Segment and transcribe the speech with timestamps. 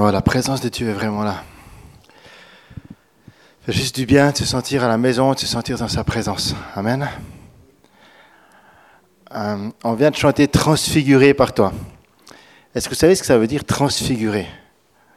[0.00, 1.42] Oh, la présence de Dieu est vraiment là.
[3.66, 6.04] C'est juste du bien de se sentir à la maison, de se sentir dans sa
[6.04, 6.54] présence.
[6.76, 7.08] Amen.
[9.34, 11.72] Euh, on vient de chanter Transfiguré par toi.
[12.76, 14.46] Est-ce que vous savez ce que ça veut dire transfiguré?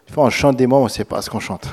[0.08, 1.68] Des fois, on chante des mots, on ne sait pas ce qu'on chante.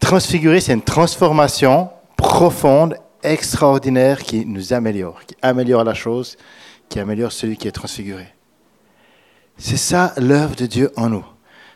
[0.00, 6.36] Transfiguré, c'est une transformation profonde, extraordinaire qui nous améliore, qui améliore la chose,
[6.90, 8.34] qui améliore celui qui est transfiguré.
[9.64, 11.24] C'est ça l'œuvre de Dieu en nous.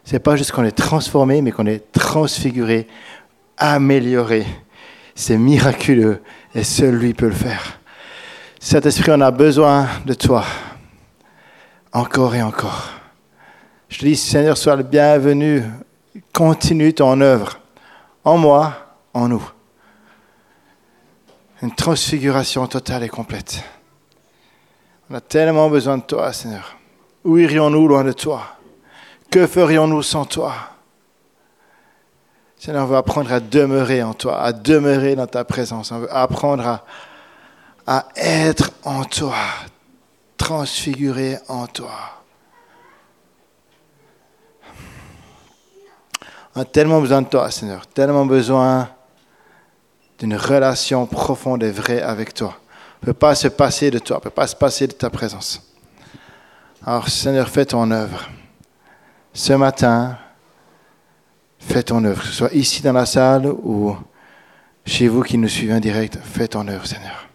[0.03, 2.89] C'est pas juste qu'on est transformé, mais qu'on est transfiguré,
[3.57, 4.45] amélioré.
[5.15, 6.21] C'est miraculeux
[6.53, 7.79] et seul lui peut le faire.
[8.59, 10.45] Saint-Esprit, on a besoin de toi.
[11.93, 12.91] Encore et encore.
[13.89, 15.63] Je dis, Seigneur, sois le bienvenu.
[16.33, 17.61] Continue ton œuvre.
[18.25, 19.49] En moi, en nous.
[21.63, 23.63] Une transfiguration totale et complète.
[25.09, 26.76] On a tellement besoin de toi, Seigneur.
[27.27, 28.57] Où irions-nous loin de toi?
[29.33, 30.55] Que ferions-nous sans toi?
[32.57, 35.91] Seigneur, on veut apprendre à demeurer en toi, à demeurer dans ta présence.
[35.91, 36.85] On veut apprendre
[37.85, 39.35] à, être en toi,
[40.37, 41.91] transfiguré en toi.
[46.55, 48.89] On a tellement besoin de toi, Seigneur, tellement besoin
[50.21, 52.55] d'une relation profonde et vraie avec toi.
[53.03, 54.93] On ne peut pas se passer de toi, on ne peut pas se passer de
[54.93, 55.66] ta présence.
[56.89, 58.31] Alors Seigneur, fais ton œuvre.
[59.33, 60.17] Ce matin,
[61.59, 63.97] fais ton œuvre, que ce soit ici dans la salle ou
[64.85, 67.29] chez vous qui nous suivez en direct, fais ton œuvre, Seigneur.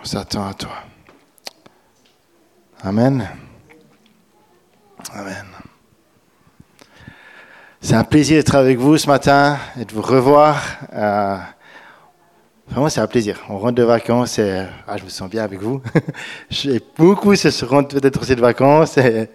[0.00, 0.72] On s'attend à toi.
[2.82, 3.28] Amen.
[5.12, 5.46] Amen.
[7.82, 10.62] C'est un plaisir d'être avec vous ce matin et de vous revoir.
[10.94, 11.36] Euh,
[12.70, 13.40] Vraiment, c'est un plaisir.
[13.48, 15.82] On rentre de vacances et ah, je me sens bien avec vous.
[16.50, 19.28] J'ai beaucoup se rentrent peut-être de vacances et,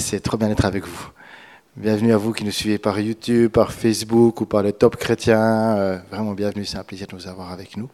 [0.00, 1.08] c'est trop bien d'être avec vous.
[1.78, 5.40] Bienvenue à vous qui nous suivez par YouTube, par Facebook ou par le Top Chrétien.
[5.78, 7.88] Euh, vraiment bienvenue, c'est un plaisir de vous avoir avec nous.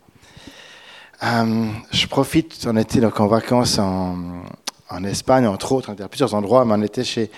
[1.22, 6.08] Euh, je profite, on était donc en vacances en, Espagne, entre autres, on était à
[6.08, 7.30] plusieurs endroits, mais on était chez,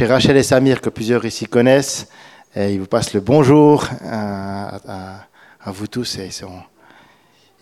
[0.00, 2.08] Rachel et Samir, que plusieurs ici connaissent.
[2.56, 3.86] Ils vous passent le bonjour.
[4.02, 4.68] Euh,
[5.62, 6.60] à vous tous ils sont,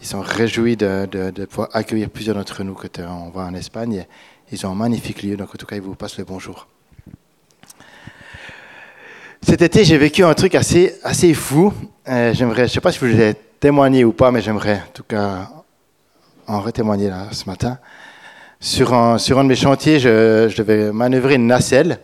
[0.01, 4.07] ils sont réjouis de, pouvoir accueillir plusieurs d'entre nous quand on va en Espagne.
[4.53, 6.69] Ils ont un magnifique lieu, donc en tout cas, ils vous passent le bonjour.
[9.43, 11.73] Cet été, j'ai vécu un truc assez, assez fou.
[12.09, 14.93] Euh, j'aimerais, je ne sais pas si vous l'avez témoigné ou pas, mais j'aimerais en
[14.93, 15.51] tout cas
[16.47, 17.79] en retémoigner là ce matin.
[18.61, 22.01] Sur un, sur un de mes chantiers, je devais manœuvrer une nacelle.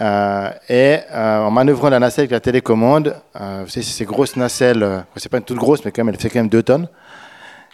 [0.00, 4.36] Euh, et euh, en manœuvrant la nacelle avec la télécommande, euh, vous savez, ces grosses
[4.36, 6.88] nacelles, c'est pas une toute grosse, mais quand même, elle fait quand même 2 tonnes.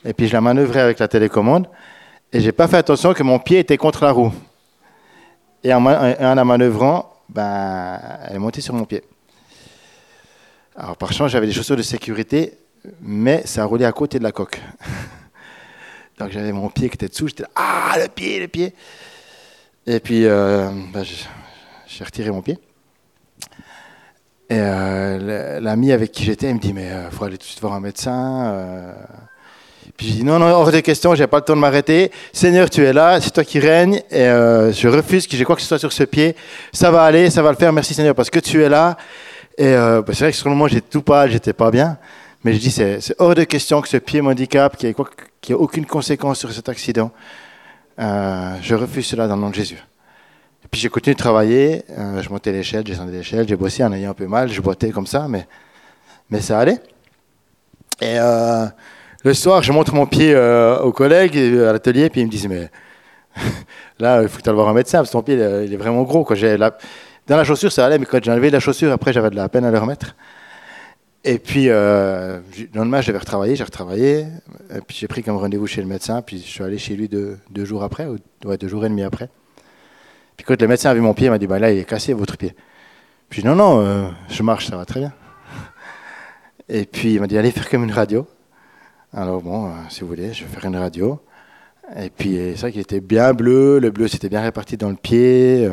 [0.05, 1.69] Et puis je la manœuvrais avec la télécommande.
[2.33, 4.33] Et j'ai pas fait attention que mon pied était contre la roue.
[5.63, 9.03] Et en, la manœuvrant, ben, elle est montée sur mon pied.
[10.77, 12.59] Alors par chance, j'avais des chaussures de sécurité,
[13.01, 14.61] mais ça roulait à côté de la coque.
[16.19, 18.75] Donc j'avais mon pied qui était dessous, j'étais ah, le pied, le pied.
[19.87, 21.05] Et puis, ben,
[21.97, 22.59] j'ai retiré mon pied.
[24.50, 27.44] Et euh, l'ami avec qui j'étais, il me dit, mais il euh, faut aller tout
[27.44, 28.47] de suite voir un médecin.
[28.47, 28.93] Euh.
[29.97, 32.10] Puis j'ai dit, non, non, hors de question, j'ai pas le temps de m'arrêter.
[32.33, 35.62] Seigneur, tu es là, c'est toi qui règnes, et je refuse que j'ai quoi que
[35.62, 36.34] ce soit sur ce pied.
[36.72, 38.97] Ça va aller, ça va le faire, merci Seigneur, parce que tu es là.
[39.56, 41.97] Et bah, c'est vrai que sur le moment, j'étais tout pas, j'étais pas bien.
[42.43, 45.54] Mais je dis, c'est hors de question que ce pied m'handicape, qu'il n'y ait, ait,
[45.54, 47.12] aucune conséquence sur cet accident.
[47.97, 49.81] je refuse cela dans le nom de Jésus.
[50.75, 53.93] Puis j'ai continué de travailler, euh, je montais l'échelle, je descendais l'échelle, j'ai bossé en
[53.93, 55.47] ayant un peu mal, je boitais comme ça, mais,
[56.31, 56.81] mais ça allait.
[58.01, 58.67] Et euh,
[59.23, 62.49] le soir, je montre mon pied euh, aux collègues à l'atelier, puis ils me disent,
[62.49, 62.73] mais
[64.01, 66.03] là, il faut que tu voir un médecin, parce que ton pied, il est vraiment
[66.03, 66.25] gros.
[66.25, 66.34] Quoi.
[66.34, 66.77] La...
[67.29, 69.49] Dans la chaussure, ça allait, mais quand j'ai enlevé la chaussure, après, j'avais de la
[69.49, 70.17] peine à le remettre.
[71.23, 72.43] Et puis, le
[72.75, 74.27] lendemain, je devais retravailler, j'ai retravaillé.
[74.75, 77.09] Et puis, j'ai pris comme rendez-vous chez le médecin, puis je suis allé chez lui
[77.09, 79.29] deux, deux jours après, ou ouais, deux jours et demi après.
[80.36, 81.84] Puis quand le médecin a vu mon pied, il m'a dit bah, là, il est
[81.84, 82.54] cassé, votre pied.
[83.28, 85.13] Puis non, non, euh, je marche, ça va très bien.
[86.69, 88.27] Et puis il m'a dit allez faire comme une radio.
[89.13, 91.21] Alors bon, euh, si vous voulez, je vais faire une radio.
[91.97, 94.97] Et puis c'est vrai qu'il était bien bleu, le bleu s'était bien réparti dans le
[94.97, 95.71] pied.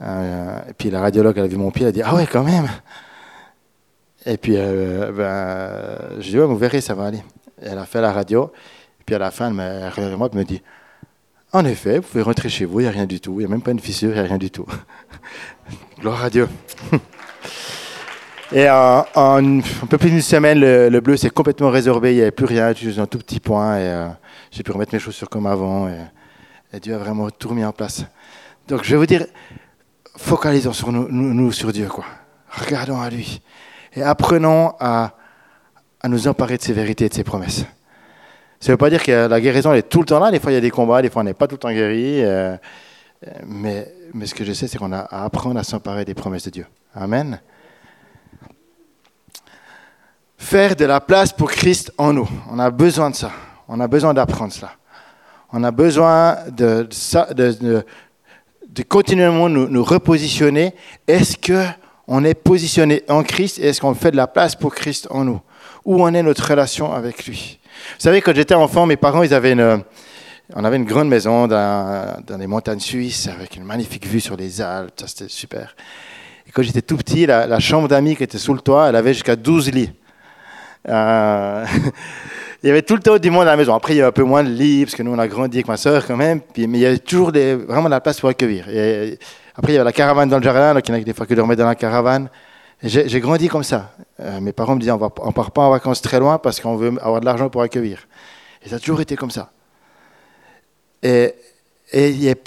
[0.00, 2.26] Euh, et puis la radiologue, elle a vu mon pied, elle a dit ah ouais,
[2.26, 2.68] quand même.
[4.26, 7.22] Et puis ben, je dis ouais, vous verrez, ça va aller.
[7.60, 8.52] elle a fait la radio.
[9.00, 10.62] Et puis à la fin, elle m'a moi, elle me dit
[11.54, 13.44] en effet, vous pouvez rentrer chez vous, il n'y a rien du tout, il n'y
[13.44, 14.66] a même pas une fissure, il n'y a rien du tout.
[16.00, 16.48] Gloire à Dieu.
[18.52, 22.32] Et en, un peu plus d'une semaine, le, bleu s'est complètement résorbé, il n'y avait
[22.32, 24.08] plus rien, juste un tout petit point, et euh,
[24.50, 25.88] j'ai pu remettre mes chaussures comme avant.
[25.88, 28.04] Et, Dieu a vraiment tout remis en place.
[28.66, 29.24] Donc je vais vous dire,
[30.16, 32.04] focalisons sur nous, sur Dieu, quoi.
[32.50, 33.40] Regardons à lui.
[33.94, 35.12] Et apprenons à
[36.08, 37.64] nous emparer de ses vérités et de ses promesses.
[38.64, 40.30] Ça ne veut pas dire que la guérison est tout le temps là.
[40.30, 41.70] Des fois, il y a des combats, des fois, on n'est pas tout le temps
[41.70, 42.24] guéri.
[42.24, 42.56] Euh,
[43.44, 46.44] mais, mais ce que je sais, c'est qu'on a à apprendre à s'emparer des promesses
[46.44, 46.66] de Dieu.
[46.94, 47.38] Amen.
[50.38, 52.26] Faire de la place pour Christ en nous.
[52.50, 53.32] On a besoin de ça.
[53.68, 54.70] On a besoin d'apprendre cela.
[55.52, 56.88] On a besoin de,
[58.88, 60.74] continuellement nous, nous repositionner.
[61.06, 65.06] Est-ce qu'on est positionné en Christ et est-ce qu'on fait de la place pour Christ
[65.10, 65.42] en nous?
[65.84, 67.60] Où en est notre relation avec lui?
[67.96, 69.82] Vous savez, quand j'étais enfant, mes parents, ils avaient une,
[70.54, 74.36] on avait une grande maison dans, dans, les montagnes suisses avec une magnifique vue sur
[74.36, 74.92] les Alpes.
[75.00, 75.74] Ça, c'était super.
[76.46, 79.14] Et quand j'étais tout petit, la, chambre d'amis qui était sous le toit, elle avait
[79.14, 79.92] jusqu'à 12 lits.
[80.88, 81.64] Euh,
[82.62, 83.74] il y avait tout le temps du monde à la maison.
[83.74, 85.58] Après, il y a un peu moins de lits, parce que nous, on a grandi
[85.58, 86.40] avec ma soeur quand même.
[86.40, 88.68] Puis, mais il y avait toujours vraiment de la place pour accueillir.
[88.68, 89.18] Et
[89.56, 91.14] après, il y avait la caravane dans le jardin, donc il y en a des
[91.14, 92.28] fois qui dormaient dans la caravane.
[92.82, 93.92] J'ai grandi comme ça.
[94.20, 96.76] Euh, mes parents me disaient, on ne part pas en vacances très loin parce qu'on
[96.76, 98.06] veut avoir de l'argent pour accueillir.
[98.62, 99.50] Et ça a toujours été comme ça.
[101.02, 101.34] Et,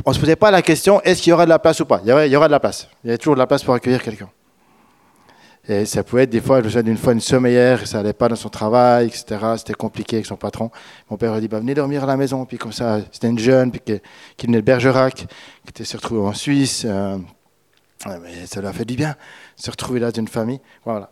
[0.05, 1.85] on ne se posait pas la question, est-ce qu'il y aura de la place ou
[1.85, 2.01] pas?
[2.03, 2.89] Il y, aura de la place.
[3.03, 4.29] Il y avait toujours de la place pour accueillir quelqu'un.
[5.69, 8.35] Et ça pouvait être des fois, je d'une fois une sommeillère, ça n'allait pas dans
[8.35, 9.25] son travail, etc.
[9.57, 10.71] C'était compliqué avec son patron.
[11.09, 12.45] Mon père a dit bah, venez dormir à la maison.
[12.45, 13.81] Puis comme ça, c'était une jeune puis
[14.37, 15.25] qui, venait de Bergerac, qui
[15.69, 16.83] était se retrouvée en Suisse.
[16.85, 17.17] Euh,
[18.21, 19.15] mais ça a fait du bien,
[19.55, 20.59] se retrouver là d'une famille.
[20.85, 21.11] Voilà.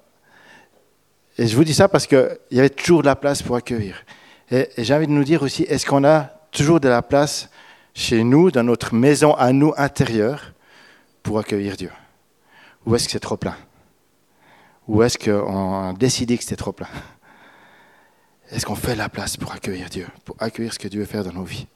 [1.38, 4.04] Et je vous dis ça parce qu'il y avait toujours de la place pour accueillir.
[4.50, 7.50] Et, et j'ai envie de nous dire aussi est-ce qu'on a toujours de la place
[7.94, 10.54] chez nous, dans notre maison à nous intérieure,
[11.24, 11.92] pour accueillir Dieu?
[12.86, 13.56] Ou est-ce que c'est trop plein?
[14.88, 16.88] Ou est-ce qu'on a décidé que c'était trop plein?
[18.52, 21.24] Est-ce qu'on fait la place pour accueillir Dieu, pour accueillir ce que Dieu veut faire
[21.24, 21.68] dans nos vies?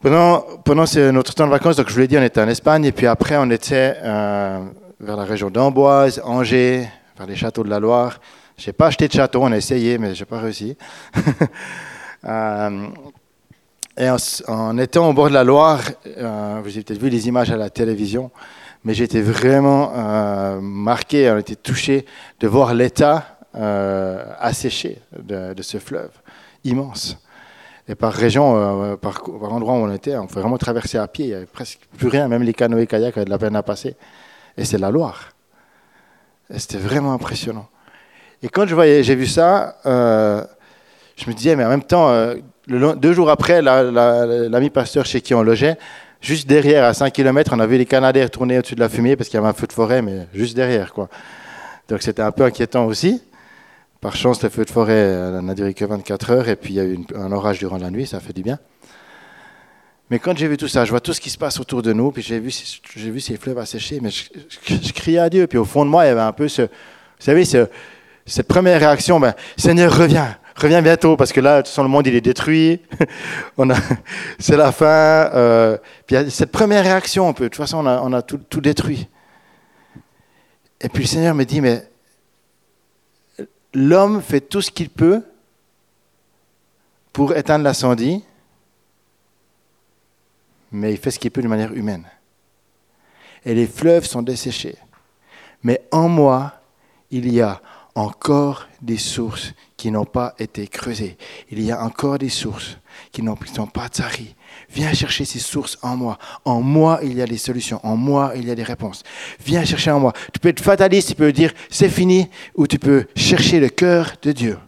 [0.00, 2.84] Pendant, pendant notre temps de vacances, donc je vous l'ai dit, on était en Espagne,
[2.86, 4.64] et puis après on était euh,
[4.98, 6.88] vers la région d'Amboise, Angers,
[7.18, 8.18] vers les châteaux de la Loire.
[8.56, 10.76] Je n'ai pas acheté de château, on a essayé, mais je n'ai pas réussi.
[12.24, 12.86] euh,
[13.98, 14.08] et
[14.48, 17.56] en, étant au bord de la Loire, euh, vous avez peut-être vu les images à
[17.56, 18.30] la télévision,
[18.84, 22.06] mais j'étais vraiment marqué, on était touché
[22.38, 26.12] de voir l'état asséché de, ce fleuve
[26.64, 27.18] immense.
[27.90, 29.22] Et par région, euh, par,
[29.52, 32.08] endroit où on était, on pouvait vraiment traverser à pied, il n'y avait presque plus
[32.08, 33.96] rien, même les canoës kayaks avaient de la peine à passer.
[34.56, 35.32] Et c'est la Loire.
[36.56, 37.68] C'était vraiment impressionnant.
[38.42, 42.12] Et quand je voyais, j'ai vu ça, je me disais, mais en même temps,
[42.66, 45.76] deux jours après, l'ami pasteur chez qui on logeait,
[46.20, 49.16] Juste derrière, à 5 km, on a vu les Canadiens tourner au-dessus de la fumée
[49.16, 50.92] parce qu'il y avait un feu de forêt, mais juste derrière.
[50.92, 51.08] Quoi.
[51.88, 53.22] Donc c'était un peu inquiétant aussi.
[54.00, 56.76] Par chance, le feu de forêt euh, n'a duré que 24 heures et puis il
[56.76, 58.58] y a eu un orage durant la nuit, ça fait du bien.
[60.10, 61.92] Mais quand j'ai vu tout ça, je vois tout ce qui se passe autour de
[61.92, 65.46] nous, puis j'ai vu, ces fleuves asséchés, mais je, criais à Dieu.
[65.46, 66.68] Puis au fond de moi, il y avait un peu ce, vous
[67.20, 72.06] savez, cette première réaction, ben, Seigneur, reviens, reviens bientôt parce que là, tout le monde
[72.08, 72.80] il est détruit.
[73.56, 73.76] on a,
[74.38, 74.86] c'est la fin.
[74.86, 75.76] Euh,
[76.06, 77.44] puis il y a cette première réaction, un peu.
[77.44, 79.08] De toute façon, on a, on a tout, tout, détruit.
[80.80, 81.89] Et puis le Seigneur me dit, mais
[83.74, 85.22] l'homme fait tout ce qu'il peut
[87.12, 88.22] pour éteindre l'incendie,
[90.72, 92.06] mais il fait ce qu'il peut de manière humaine.
[93.44, 94.76] Et les fleuves sont desséchés.
[95.62, 96.60] Mais en moi,
[97.10, 97.60] il y a
[97.94, 101.16] encore des sources qui n'ont pas été creusées.
[101.50, 102.76] Il y a encore des sources
[103.12, 103.34] qui n'ont
[103.72, 104.34] pas taries.
[104.68, 106.18] Viens chercher ces sources en moi.
[106.44, 107.80] En moi, il y a des solutions.
[107.82, 109.02] En moi, il y a des réponses.
[109.42, 110.12] Viens chercher en moi.
[110.34, 114.12] Tu peux être fataliste, tu peux dire c'est fini, ou tu peux chercher le cœur
[114.20, 114.58] de Dieu.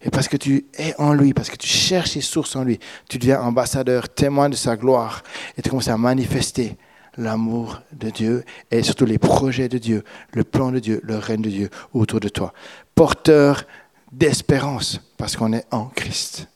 [0.00, 2.78] Et parce que tu es en lui, parce que tu cherches ces sources en lui,
[3.08, 5.24] tu deviens ambassadeur, témoin de sa gloire,
[5.56, 6.76] et tu commences à manifester
[7.16, 11.42] l'amour de Dieu et surtout les projets de Dieu, le plan de Dieu, le règne
[11.42, 12.54] de Dieu autour de toi.
[12.94, 13.64] Porteur
[14.12, 16.48] d'espérance parce qu'on est en Christ.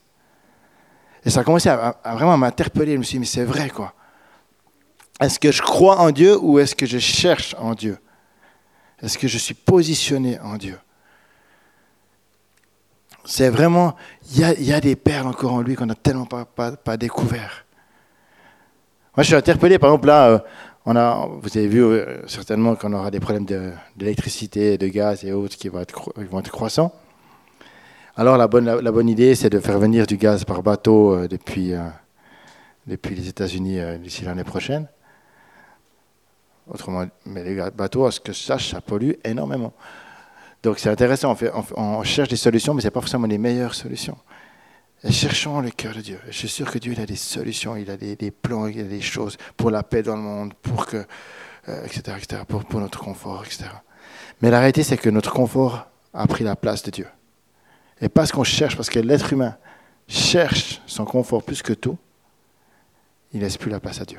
[1.24, 2.94] Et ça a commencé à, vraiment m'interpeller.
[2.94, 3.94] Je me suis dit, mais c'est vrai quoi.
[5.20, 7.98] Est-ce que je crois en Dieu ou est-ce que je cherche en Dieu?
[9.00, 10.78] Est-ce que je suis positionné en Dieu?
[13.24, 13.94] C'est vraiment,
[14.32, 17.64] il y, a, des perles encore en lui qu'on n'a tellement pas, pas, pas découvert.
[19.16, 20.38] Moi, je suis interpellé, par exemple, là, euh,
[20.84, 23.46] on a, vous avez vu euh, certainement qu'on aura des problèmes
[23.96, 26.92] d'électricité, de, gaz et autres qui vont être, vont être croissants.
[28.16, 31.28] Alors, la bonne, la, bonne idée, c'est de faire venir du gaz par bateau euh,
[31.28, 31.72] depuis,
[32.86, 34.86] depuis les États-Unis d'ici l'année prochaine.
[36.68, 39.72] Autrement, mais les bateaux, à ce que je sache, ça pollue énormément.
[40.62, 43.38] Donc, c'est intéressant, on, fait, on, cherche des solutions, mais ce n'est pas forcément les
[43.38, 44.16] meilleures solutions.
[45.10, 46.20] Cherchons le cœur de Dieu.
[46.26, 48.84] Je suis sûr que Dieu il a des solutions, il a des, plans, il a
[48.84, 51.04] des choses pour la paix dans le monde, pour que,
[51.68, 53.64] euh, etc., etc., pour, pour notre confort, etc.
[54.40, 57.06] Mais la réalité, c'est que notre confort a pris la place de Dieu.
[58.02, 59.56] Et parce qu'on cherche, parce que l'être humain
[60.08, 61.96] cherche son confort plus que tout,
[63.32, 64.18] il ne laisse plus la place à Dieu.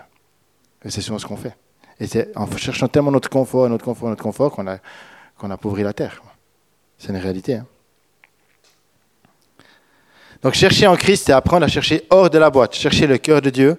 [0.84, 1.56] Et c'est souvent ce qu'on fait.
[2.00, 4.80] Et c'est en cherchant tellement notre confort, notre confort, notre confort, qu'on a,
[5.38, 6.24] qu'on la terre.
[6.98, 7.56] C'est une réalité.
[7.56, 7.66] Hein.
[10.42, 13.42] Donc chercher en Christ, c'est apprendre à chercher hors de la boîte, chercher le cœur
[13.42, 13.78] de Dieu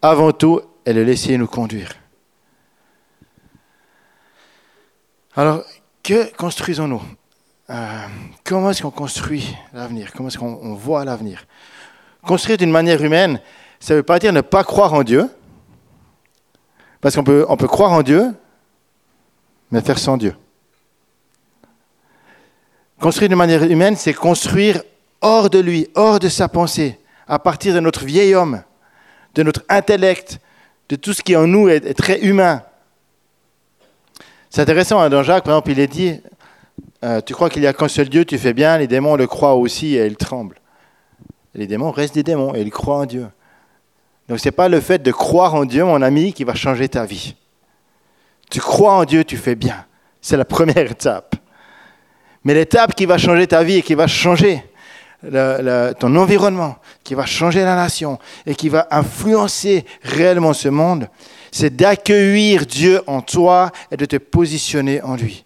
[0.00, 1.92] avant tout et le laisser nous conduire.
[5.34, 5.62] Alors,
[6.02, 7.02] que construisons-nous?
[7.70, 8.06] Euh,
[8.44, 10.12] Comment est-ce qu'on construit l'avenir?
[10.14, 11.46] Comment est-ce qu'on voit l'avenir?
[12.22, 13.40] Construire d'une manière humaine,
[13.80, 15.28] ça ne veut pas dire ne pas croire en Dieu,
[17.00, 18.34] parce qu'on peut, on peut croire en Dieu,
[19.70, 20.34] mais faire sans Dieu.
[23.00, 24.82] Construire d'une manière humaine, c'est construire
[25.20, 28.62] hors de lui, hors de sa pensée, à partir de notre vieil homme,
[29.34, 30.38] de notre intellect,
[30.88, 32.62] de tout ce qui en nous est, très humain.
[34.50, 36.20] C'est intéressant, hein, dans Jacques, par exemple, il est dit,
[37.04, 39.26] euh, tu crois qu'il n'y a qu'un seul Dieu, tu fais bien, les démons le
[39.26, 40.58] croient aussi et ils tremblent.
[41.54, 43.26] les démons restent des démons et ils croient en Dieu.
[44.28, 46.88] Donc ce n'est pas le fait de croire en Dieu, mon ami, qui va changer
[46.88, 47.36] ta vie.
[48.50, 49.84] Tu crois en Dieu, tu fais bien.
[50.20, 51.36] C'est la première étape.
[52.44, 54.62] Mais l'étape qui va changer ta vie et qui va changer
[55.98, 61.08] ton environnement, qui va changer la nation et qui va influencer réellement ce monde,
[61.50, 65.45] c'est d'accueillir Dieu en toi et de te positionner en lui.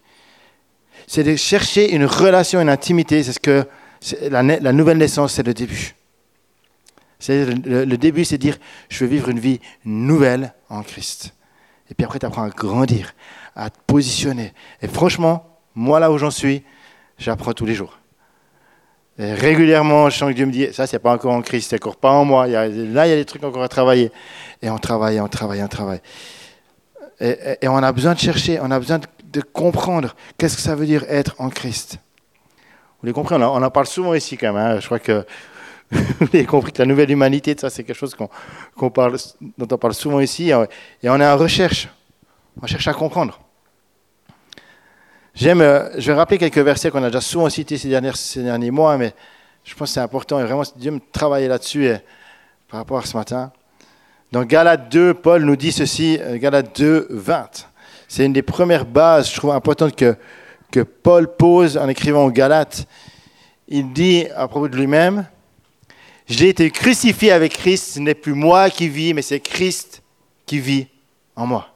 [1.10, 3.24] C'est de chercher une relation, une intimité.
[3.24, 3.66] C'est ce que
[4.30, 5.96] la, nouvelle naissance, c'est le début.
[7.28, 11.34] Le, début, c'est dire, je veux vivre une vie nouvelle en Christ.
[11.90, 13.12] Et puis après, tu apprends à grandir,
[13.56, 14.52] à te positionner.
[14.82, 16.62] Et franchement, moi là où j'en suis,
[17.18, 17.98] j'apprends tous les jours.
[19.18, 21.84] Et régulièrement, je sens que Dieu me dit, ça, c'est pas encore en Christ, c'est
[21.84, 22.46] encore pas en moi.
[22.46, 24.12] là, il y a des trucs encore à travailler.
[24.62, 26.02] Et on travaille, on travaille, on travaille.
[27.20, 29.06] Et, on a besoin de chercher, on a besoin de,
[29.38, 31.98] comprendre qu'est-ce que ça veut dire être en Christ.
[33.00, 34.56] Vous l'avez compris, on, en parle souvent ici quand même.
[34.56, 34.80] Hein.
[34.80, 35.24] Je crois que
[35.90, 38.14] vous avez compris que la nouvelle humanité, ça, c'est quelque chose
[38.76, 39.16] qu'on, parle,
[39.56, 40.50] dont on parle souvent ici.
[40.50, 41.88] Et on est en recherche.
[42.60, 43.40] On cherche à comprendre.
[45.34, 48.98] J'aime, euh, je vais rappeler quelques versets qu'on a déjà souvent cités ces, derniers, mois,
[48.98, 49.14] mais
[49.64, 51.98] je pense que c'est important et vraiment Dieu me travailler là-dessus et,
[52.68, 53.52] par rapport à ce matin.
[54.32, 57.69] Dans Galates 2, Paul nous dit ceci, euh, Galates 2, 20.
[58.10, 60.16] C'est une des premières bases, je trouve, importantes que,
[60.72, 62.88] que Paul pose en écrivant aux Galates.
[63.68, 65.28] Il dit à propos de lui-même,
[66.26, 70.02] j'ai été crucifié avec Christ, ce n'est plus moi qui vis, mais c'est Christ
[70.44, 70.88] qui vit
[71.36, 71.68] en moi.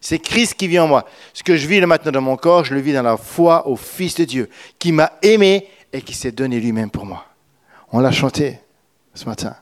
[0.00, 1.04] C'est Christ qui vit en moi.
[1.34, 3.66] Ce que je vis le matin dans mon corps, je le vis dans la foi
[3.66, 4.48] au Fils de Dieu,
[4.78, 7.24] qui m'a aimé et qui s'est donné lui-même pour moi.
[7.90, 8.60] On l'a chanté
[9.14, 9.56] ce matin.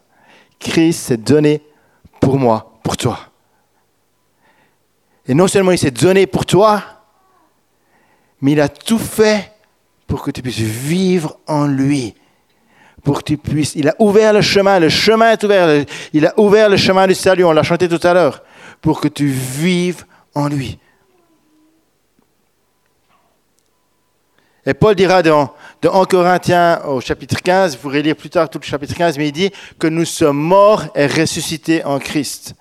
[0.59, 1.63] Christ s'est donné
[2.21, 3.26] pour moi, pour toi.
[5.29, 6.83] Et non seulement il s'est donné pour toi,
[8.41, 9.53] mais il a tout fait
[10.07, 12.15] pour que tu puisses vivre en lui
[13.07, 13.77] pour que tu puisses.
[13.77, 15.85] Il a ouvert le chemin, le chemin est ouvert.
[16.13, 18.43] Il a ouvert le chemin du salut, on l'a chanté tout à l'heure,
[18.83, 20.05] pour que tu vives
[20.35, 20.81] en lui.
[24.67, 28.51] Et Paul dira dans, dans 1 Corinthiens au chapitre 15, vous pourrez lire plus tard
[28.51, 32.57] tout le chapitre 15, mais il dit que nous sommes morts et ressuscités en Christ.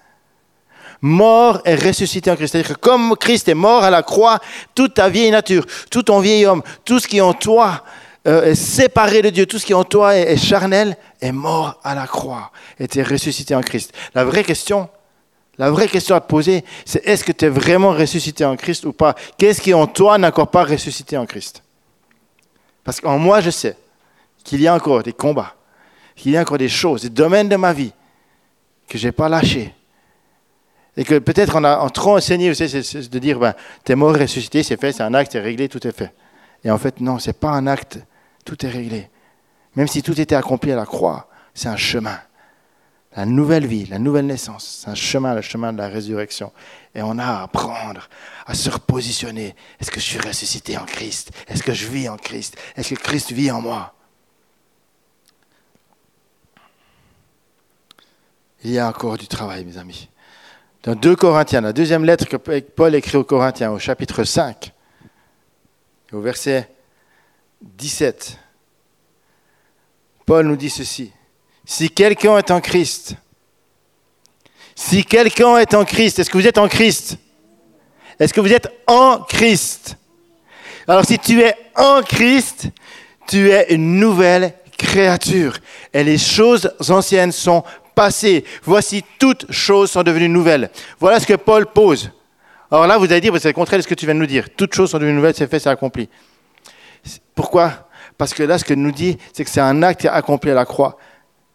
[1.07, 2.53] Morts et ressuscités en Christ.
[2.53, 4.39] C'est-à-dire que comme Christ est mort à la croix,
[4.74, 7.83] toute ta vieille nature, tout ton vieil homme, tout ce qui est en toi,
[8.27, 12.07] euh, séparé de Dieu, tout ce qui en toi est, charnel, est mort à la
[12.07, 13.93] croix, était ressuscité en Christ.
[14.15, 14.89] La vraie question,
[15.59, 18.85] la vraie question à te poser, c'est est-ce que tu es vraiment ressuscité en Christ
[18.85, 19.13] ou pas?
[19.38, 21.62] Qu'est-ce qui en toi n'a encore pas ressuscité en Christ?
[22.83, 23.77] Parce qu'en moi, je sais
[24.43, 25.53] qu'il y a encore des combats,
[26.15, 27.93] qu'il y a encore des choses, des domaines de ma vie
[28.88, 29.71] que je n'ai pas lâchés.
[30.97, 33.95] Et que peut-être on a trop enseigné, vous savez, c'est de dire, ben, tu es
[33.95, 36.13] mort, ressuscité, c'est fait, c'est un acte, c'est réglé, tout est fait.
[36.63, 37.99] Et en fait, non, ce n'est pas un acte
[38.45, 39.09] tout est réglé.
[39.75, 42.17] Même si tout était accompli à la croix, c'est un chemin.
[43.15, 46.51] La nouvelle vie, la nouvelle naissance, c'est un chemin, le chemin de la résurrection.
[46.93, 48.09] Et on a à apprendre
[48.45, 49.55] à se repositionner.
[49.79, 51.31] Est-ce que je suis ressuscité en Christ?
[51.47, 52.57] Est-ce que je vis en Christ?
[52.75, 53.93] Est-ce que Christ vit en moi?
[58.63, 60.09] Il y a encore du travail, mes amis.
[60.86, 64.72] Dans 2 Corinthiens, la deuxième lettre que Paul écrit aux Corinthiens, au chapitre 5,
[66.13, 66.70] au verset
[67.60, 68.38] 17,
[70.27, 71.12] Paul nous dit ceci.
[71.65, 73.15] Si quelqu'un est en Christ,
[74.75, 77.18] si quelqu'un est en Christ, est-ce que vous êtes en Christ?
[78.20, 79.98] Est-ce que vous êtes en Christ?
[80.88, 82.68] Alors si tu es en Christ,
[83.27, 85.58] tu es une nouvelle créature
[85.92, 87.63] et les choses anciennes sont
[87.95, 88.43] passées.
[88.63, 90.69] Voici toutes choses sont devenues nouvelles.
[90.99, 92.11] Voilà ce que Paul pose.
[92.69, 94.25] Alors là, vous allez dire, c'est le contraire de ce que tu viens de nous
[94.25, 94.47] dire.
[94.55, 96.09] Toutes choses sont devenues nouvelles, c'est fait, c'est accompli.
[97.33, 97.87] Pourquoi?
[98.17, 100.65] Parce que là, ce que nous dit, c'est que c'est un acte accompli à la
[100.65, 100.97] croix.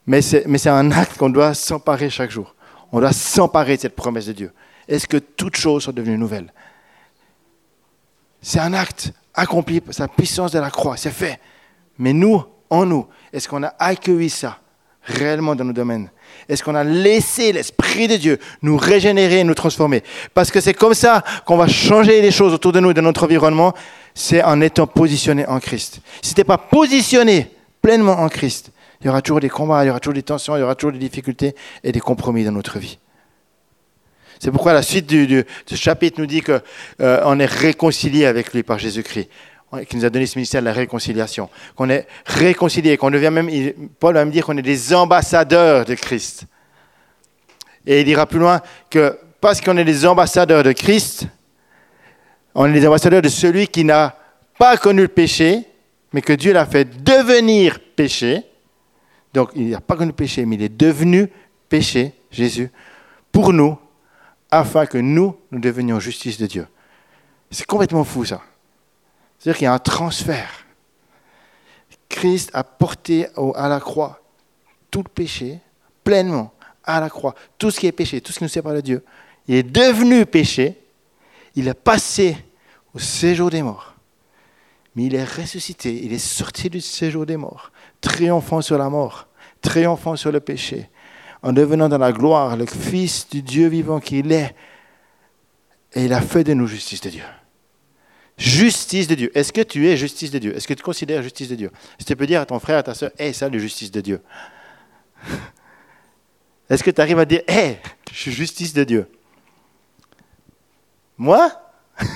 [0.07, 2.55] Mais c'est un acte qu'on doit s'emparer chaque jour.
[2.91, 4.53] On doit s'emparer de cette promesse de Dieu.
[4.89, 6.53] Est-ce que toutes choses sont devenues nouvelles?
[8.43, 11.39] C'est un acte accompli, sa puissance de la croix, c'est fait.
[11.99, 14.59] Mais nous, en nous, est-ce qu'on a accueilli ça
[15.03, 16.11] réellement dans nos domaines?
[16.49, 20.03] Est-ce qu'on a laissé l'Esprit de Dieu nous régénérer, nous transformer
[20.35, 23.25] Parce que c'est comme ça qu'on va changer les choses autour de nous, de notre
[23.25, 23.75] environnement,
[24.15, 26.01] c'est en étant positionné en Christ.
[26.23, 27.51] Si tu n'es pas positionné
[27.83, 28.71] pleinement en Christ,
[29.01, 30.75] il y aura toujours des combats, il y aura toujours des tensions, il y aura
[30.75, 32.99] toujours des difficultés et des compromis dans notre vie.
[34.41, 35.45] C'est pourquoi la suite du,
[35.75, 36.61] chapitre nous dit qu'on
[37.03, 39.29] euh, est réconcilié avec lui par Jésus-Christ,
[39.89, 43.51] qui nous a donné ce ministère de la réconciliation, qu'on est réconcilié, qu'on devient même,
[43.99, 46.45] Paul va me dire qu'on est des ambassadeurs de Christ.
[47.87, 51.27] Et il ira plus loin que parce qu'on est des ambassadeurs de Christ,
[52.55, 54.17] on est des ambassadeurs de celui qui n'a
[54.59, 55.65] pas connu le péché,
[56.13, 58.45] mais que Dieu l'a fait devenir péché
[59.33, 61.31] donc il n'a pas connu le péché, mais il est devenu
[61.69, 62.71] péché, Jésus,
[63.31, 63.79] pour nous,
[64.51, 66.67] afin que nous, nous devenions justice de Dieu.
[67.51, 68.43] C'est complètement fou ça.
[69.41, 70.67] C'est-à-dire qu'il y a un transfert.
[72.09, 74.21] Christ a porté à la croix
[74.91, 75.59] tout le péché,
[76.05, 76.53] pleinement,
[76.85, 77.35] à la croix.
[77.57, 79.03] Tout ce qui est péché, tout ce qui nous sépare de Dieu.
[79.49, 80.77] Il est devenu péché.
[81.57, 82.37] Il est passé
[82.93, 83.95] au séjour des morts.
[84.95, 86.05] Mais il est ressuscité.
[86.05, 89.29] Il est sorti du séjour des morts triomphant sur la mort,
[89.63, 90.89] triomphant sur le péché,
[91.43, 94.55] en devenant dans la gloire le Fils du Dieu vivant qu'il est.
[95.95, 97.25] Et il a fait de nous justice de Dieu.
[98.41, 99.31] Justice de Dieu.
[99.37, 100.57] Est-ce que tu es justice de Dieu?
[100.57, 101.71] Est-ce que tu considères justice de Dieu?
[101.99, 103.91] Est-ce que tu peux dire à ton frère, à ta soeur, hé, ça, la justice
[103.91, 104.23] de Dieu
[106.71, 107.77] Est-ce que tu arrives à dire, hé,
[108.11, 109.11] je suis justice de Dieu?
[111.19, 111.53] Moi?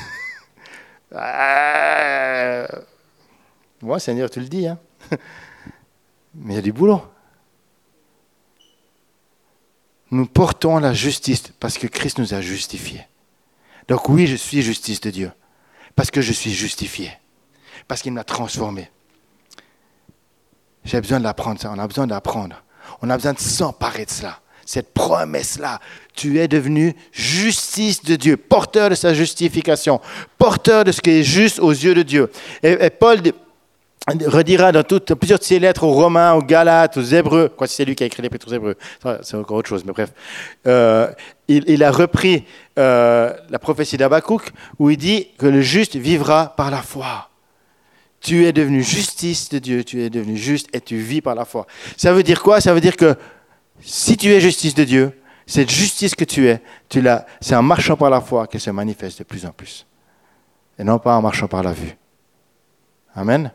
[1.16, 2.66] Euh,
[3.80, 4.66] Moi, Seigneur, tu le dis.
[4.66, 4.80] Hein
[6.34, 7.00] mais il y a du boulot.
[10.10, 13.06] Nous portons la justice parce que Christ nous a justifiés.
[13.86, 15.30] Donc oui, je suis justice de Dieu.
[15.96, 17.12] Parce que je suis justifié.
[17.86, 18.90] Parce qu'il m'a transformé.
[20.84, 21.72] J'ai besoin d'apprendre ça.
[21.74, 22.62] On a besoin d'apprendre.
[23.02, 24.40] On a besoin de s'emparer de cela.
[24.66, 25.80] Cette promesse-là.
[26.14, 30.00] Tu es devenu justice de Dieu, porteur de sa justification,
[30.38, 32.30] porteur de ce qui est juste aux yeux de Dieu.
[32.62, 33.20] Et, et Paul
[34.06, 37.94] redira dans plusieurs de ses lettres aux Romains, aux Galates, aux Hébreux, quoi c'est lui
[37.94, 38.76] qui a écrit les Épîtres aux Hébreux,
[39.22, 40.12] c'est encore autre chose, mais bref,
[40.66, 41.10] euh,
[41.48, 42.44] il, a repris
[42.78, 47.30] euh, la prophétie d'Abakouk où il dit que le juste vivra par la foi.
[48.20, 51.44] Tu es devenu justice de Dieu, tu es devenu juste et tu vis par la
[51.44, 51.66] foi.
[51.96, 52.60] Ça veut dire quoi?
[52.60, 53.14] Ça veut dire que
[53.80, 55.12] si tu es justice de Dieu,
[55.46, 57.02] cette justice que tu es, tu
[57.40, 59.86] c'est en marchant par la foi qu'elle se manifeste de plus en plus.
[60.78, 61.96] Et non pas en marchant par la vue.
[63.14, 63.52] Amen?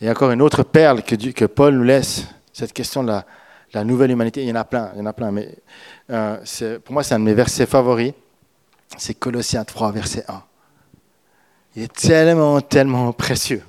[0.00, 3.12] Il y a encore une autre perle que, Paul nous laisse, cette question de
[3.72, 4.42] la, nouvelle humanité.
[4.42, 5.56] Il y en a plein, il y en a plein, mais
[6.10, 6.38] euh,
[6.84, 8.12] pour moi, c'est un de mes versets favoris.
[8.96, 10.42] C'est Colossiens 3, verset 1.
[11.76, 13.62] Il est tellement, tellement précieux.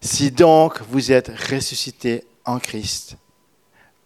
[0.00, 3.16] Si donc vous êtes ressuscité en Christ,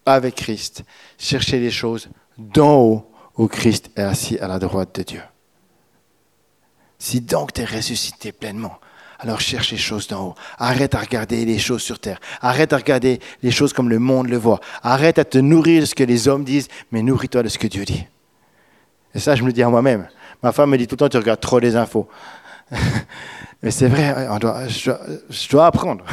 [0.07, 0.85] avec Christ,
[1.19, 5.23] cherchez les choses d'en haut où Christ est assis à la droite de Dieu.
[6.99, 8.79] Si donc tu es ressuscité pleinement,
[9.23, 10.35] alors cherche les choses d'en haut.
[10.59, 12.19] Arrête à regarder les choses sur terre.
[12.41, 14.61] Arrête à regarder les choses comme le monde le voit.
[14.83, 17.67] Arrête à te nourrir de ce que les hommes disent, mais nourris-toi de ce que
[17.67, 18.07] Dieu dit.
[19.15, 20.09] Et ça, je me le dis à moi-même.
[20.43, 22.09] Ma femme me dit tout le temps, tu regardes trop les infos.
[23.63, 24.29] mais c'est vrai,
[24.69, 26.05] je, dois, apprendre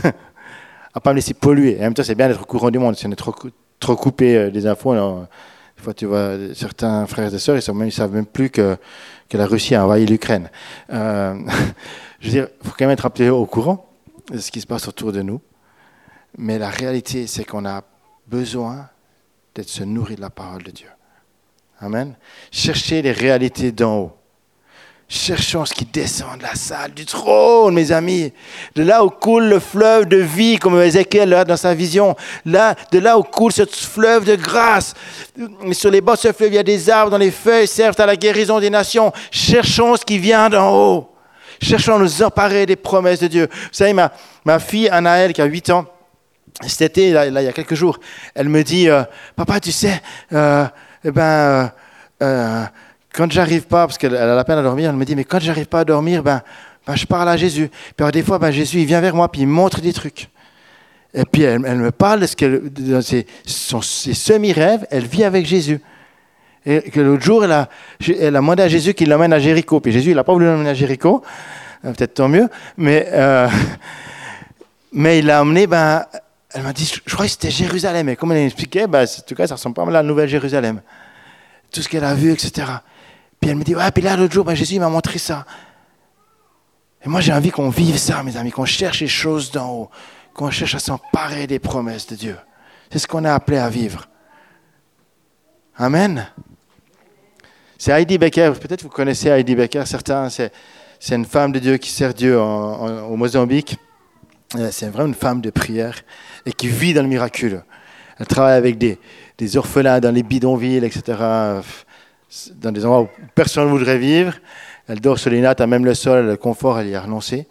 [0.94, 1.78] à pas me laisser polluer.
[1.78, 2.96] en même temps, c'est bien d'être au courant du monde.
[2.96, 3.34] Si on est trop,
[3.80, 7.90] trop coupé euh, des infos, des fois, tu vois, certains frères et sœurs, ils ne
[7.90, 8.76] savent même plus que,
[9.30, 10.50] que la Russie a envahi l'Ukraine.
[10.92, 11.36] Euh,
[12.20, 13.90] je veux dire, il faut quand même être peu au courant
[14.32, 15.42] de ce qui se passe autour de nous.
[16.38, 17.84] Mais la réalité, c'est qu'on a
[18.28, 18.90] besoin
[19.56, 20.90] d'être se nourrir de la parole de Dieu.
[21.80, 22.16] Amen.
[22.52, 24.14] Cherchez les réalités d'en haut.
[25.10, 28.34] Cherchons ce qui descend de la salle du trône, mes amis.
[28.76, 32.14] De là où coule le fleuve de vie, comme Ézéchiel l'a dans sa vision.
[32.44, 34.96] Là, de là où coule ce fleuve de grâce.
[35.72, 38.00] Sur les bords de ce fleuve, il y a des arbres dont les feuilles servent
[38.02, 39.14] à la guérison des nations.
[39.32, 41.10] Cherchons ce qui vient d'en haut.
[41.62, 43.48] Cherchons à nous emparer des promesses de Dieu.
[43.52, 44.12] Vous savez, ma,
[44.46, 45.86] ma fille Anaël, qui a 8 ans,
[46.66, 48.00] cet été, là, il y a quelques jours,
[48.34, 49.04] elle me dit euh,
[49.36, 50.02] Papa, tu sais,
[50.34, 50.66] euh,
[51.04, 51.68] eh ben, euh,
[52.24, 52.64] euh
[53.14, 55.40] quand j'arrive pas, parce qu'elle a la peine à dormir, elle me dit Mais quand
[55.40, 56.42] j'arrive pas à dormir, ben,
[56.86, 57.72] ben, je parle à Jésus.
[57.96, 60.30] Puis des fois, ben, Jésus, il vient vers moi, puis il montre des trucs.
[61.16, 62.62] Et puis elle, me parle de ce qu'elle,
[63.02, 63.26] ses,
[64.14, 65.82] semi-rêves, elle vit avec Jésus.
[66.70, 67.70] Et que l'autre jour, elle a,
[68.30, 69.80] demandé à Jésus qu'il l'emmène à Jéricho.
[69.80, 71.24] Puis Jésus, il n'a pas voulu l'emmener à Jéricho,
[71.86, 73.48] euh, peut-être tant mieux, mais, euh,
[74.92, 76.04] mais il l'a emmené, ben,
[76.54, 78.10] elle m'a dit, je crois que c'était Jérusalem.
[78.10, 80.28] Et comme elle expliquait, ben, en tout cas, ça ressemble pas mal à la Nouvelle
[80.28, 80.82] Jérusalem.
[81.72, 82.68] Tout ce qu'elle a vu, etc.
[83.40, 85.46] Puis elle me dit, ouais, puis là, l'autre jour, ben, Jésus m'a montré ça.
[87.06, 89.90] Et moi, j'ai envie qu'on vive ça, mes amis, qu'on cherche les choses d'en haut,
[90.34, 92.36] qu'on cherche à s'emparer des promesses de Dieu.
[92.92, 94.10] C'est ce qu'on est appelé à vivre.
[95.78, 96.28] Amen.
[97.80, 100.52] C'est Heidi Becker, peut-être vous connaissez Heidi Becker, certains, c'est,
[101.12, 103.78] une femme de Dieu qui sert Dieu au Mozambique.
[104.56, 106.02] Euh, c'est vraiment une femme de prière
[106.48, 107.62] et qui vit dans le miraculeux.
[108.18, 108.98] Elle travaille avec des,
[109.58, 111.20] orphelins dans les bidonvilles, etc.,
[112.56, 114.34] dans des endroits où personne ne voudrait vivre.
[114.88, 117.48] Elle dort sur les nattes, à même le sol, le confort, elle y a renoncé.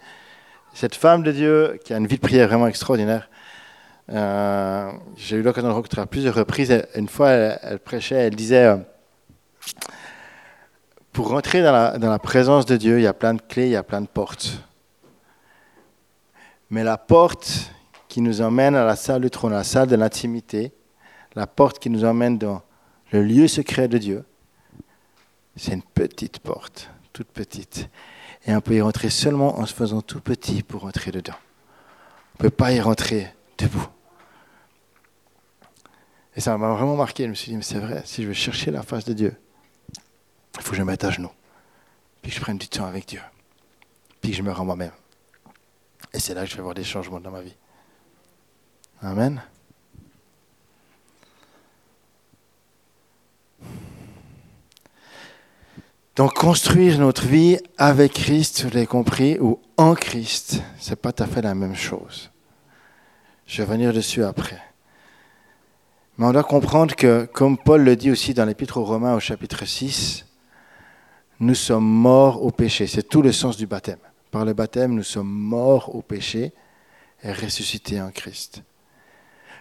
[0.74, 3.28] Cette femme de Dieu qui a une vie de prière vraiment extraordinaire,
[4.10, 6.82] euh, j'ai eu l'occasion de rencontrer à plusieurs reprises.
[6.96, 8.76] Une fois, elle, prêchait, elle disait, euh,
[11.16, 13.76] pour rentrer dans la, présence de Dieu, il y a plein de clés, il y
[13.76, 14.60] a plein de portes.
[16.68, 17.72] Mais la porte
[18.06, 20.74] qui nous emmène à la salle du trône, à la salle de l'intimité,
[21.34, 22.60] la porte qui nous emmène dans
[23.12, 24.26] le lieu secret de Dieu,
[25.56, 27.88] c'est une petite porte toute petite.
[28.46, 31.32] Et on peut y rentrer seulement en se faisant tout petit pour rentrer dedans.
[32.34, 33.88] On ne peut pas y rentrer debout.
[36.36, 37.24] Et ça m'a vraiment marqué.
[37.24, 39.34] Je me suis dit, mais c'est vrai, si je veux chercher la face de Dieu,
[40.56, 41.32] il faut que je me mette à genoux.
[42.22, 43.20] Puis que je prenne du temps avec Dieu.
[44.20, 44.92] Puis que je me rends moi-même.
[46.12, 47.54] Et c'est là que je vais voir des changements dans ma vie.
[49.02, 49.42] Amen.
[56.16, 61.22] Donc construire notre vie avec Christ, vous l'avez compris, ou en Christ, c'est pas tout
[61.22, 62.30] à fait la même chose.
[63.46, 64.62] Je vais venir dessus après.
[66.16, 69.20] Mais on doit comprendre que, comme Paul le dit aussi dans l'Épître aux Romains au
[69.20, 70.25] chapitre 6,
[71.40, 72.86] nous sommes morts au péché.
[72.86, 73.98] C'est tout le sens du baptême.
[74.30, 76.52] Par le baptême, nous sommes morts au péché
[77.22, 78.62] et ressuscités en Christ.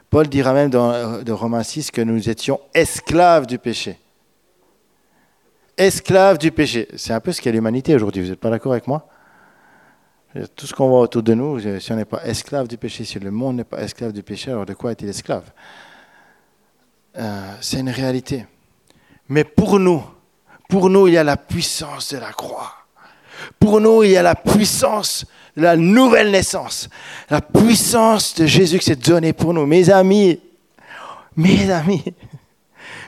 [0.09, 3.99] Paul dira même dans, dans Romains 6 que nous étions esclaves du péché
[5.77, 6.87] esclaves du péché.
[6.95, 8.23] C'est un peu ce qu'est l'humanité aujourd'hui.
[8.23, 9.07] Vous n'êtes pas d'accord avec moi?
[10.55, 13.19] Tout ce qu'on voit autour de nous, si on n'est pas esclave du péché, si
[13.19, 15.49] le monde n'est pas esclave du péché, alors de quoi est-il esclave?
[17.17, 18.45] Euh, C'est une réalité.
[19.29, 20.03] Mais pour nous,
[20.69, 22.73] pour nous, il y a la puissance de la croix.
[23.59, 25.25] Pour nous, il y a la puissance
[25.55, 26.89] de la nouvelle naissance.
[27.29, 29.65] La puissance de Jésus qui s'est donnée pour nous.
[29.65, 30.39] Mes amis,
[31.35, 32.03] mes amis,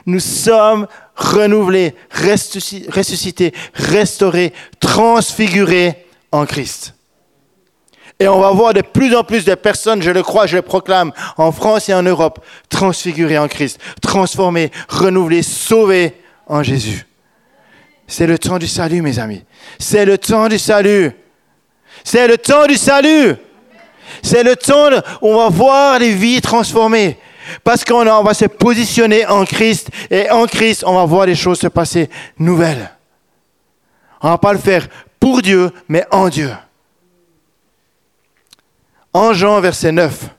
[0.06, 6.94] nous sommes renouvelés, ressuscités, restaurés, transfigurés en Christ.
[8.20, 10.62] Et on va voir de plus en plus de personnes, je le crois, je le
[10.62, 16.14] proclame, en France et en Europe, transfigurées en Christ, transformées, renouvelées, sauvées
[16.48, 17.07] en Jésus.
[18.08, 19.44] C'est le temps du salut, mes amis.
[19.78, 21.12] C'est le temps du salut.
[22.02, 23.36] C'est le temps du salut.
[24.22, 24.88] C'est le temps
[25.20, 27.18] où on va voir les vies transformées.
[27.62, 31.60] Parce qu'on va se positionner en Christ et en Christ, on va voir les choses
[31.60, 32.90] se passer nouvelles.
[34.22, 34.88] On ne va pas le faire
[35.20, 36.50] pour Dieu, mais en Dieu.
[39.12, 40.30] En Jean, verset 9.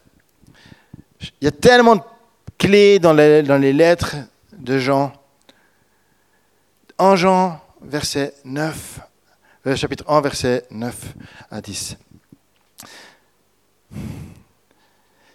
[1.41, 2.01] Il y a tellement de
[2.57, 4.15] clés dans les, dans les lettres
[4.57, 5.13] de Jean.
[6.99, 8.99] En Jean, verset 9,
[9.65, 11.15] euh, chapitre 1, verset 9
[11.49, 11.97] à 10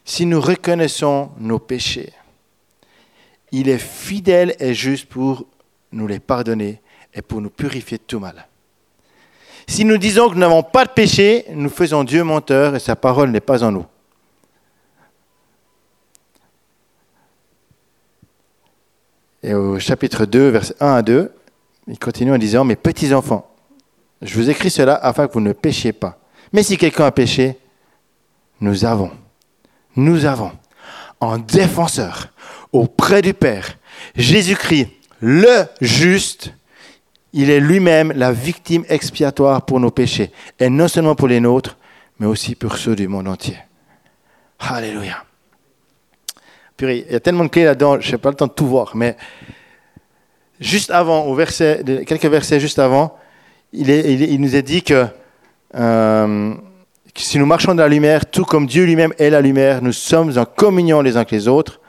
[0.05, 2.13] si nous reconnaissons nos péchés,
[3.51, 5.47] il est fidèle et juste pour
[5.93, 6.83] nous les pardonner
[7.15, 8.47] et pour nous purifier de tout mal.
[9.67, 12.97] Si nous disons que nous n'avons pas de péché, nous faisons Dieu menteur et sa
[12.97, 13.87] parole n'est pas en nous.
[19.43, 21.33] Et au chapitre 2, versets 1 à 2,
[21.87, 23.51] il continue en disant, mes petits enfants,
[24.23, 26.19] je vous écris cela afin que vous ne péchiez pas.
[26.53, 27.59] Mais si quelqu'un a péché,
[28.61, 29.11] nous avons
[29.97, 30.53] nous avons
[31.21, 32.29] en défenseur
[32.73, 33.79] auprès du Père
[34.17, 34.89] Jésus-Christ,
[35.21, 36.53] le juste.
[37.33, 41.77] Il est lui-même la victime expiatoire pour nos péchés, et non seulement pour les nôtres,
[42.19, 43.57] mais aussi pour ceux du monde entier.
[44.59, 45.25] Alléluia.
[46.81, 48.95] il y a tellement de clés là-dedans, je n'ai pas le temps de tout voir,
[48.95, 49.17] mais
[50.65, 53.17] juste avant, au verset, quelques versets juste avant,
[53.73, 55.07] il, nous est dit que
[55.75, 56.55] euh,
[57.15, 60.37] si nous marchons dans la lumière, tout comme Dieu lui-même est la lumière, nous sommes
[60.39, 61.81] en communion les uns avec les autres.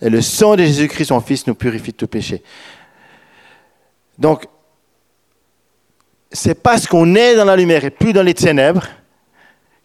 [0.00, 2.42] Et le sang de Jésus-Christ, son Fils, nous purifie de tout péché.
[4.18, 4.46] Donc,
[6.32, 8.86] c'est parce qu'on est dans la lumière et plus dans les ténèbres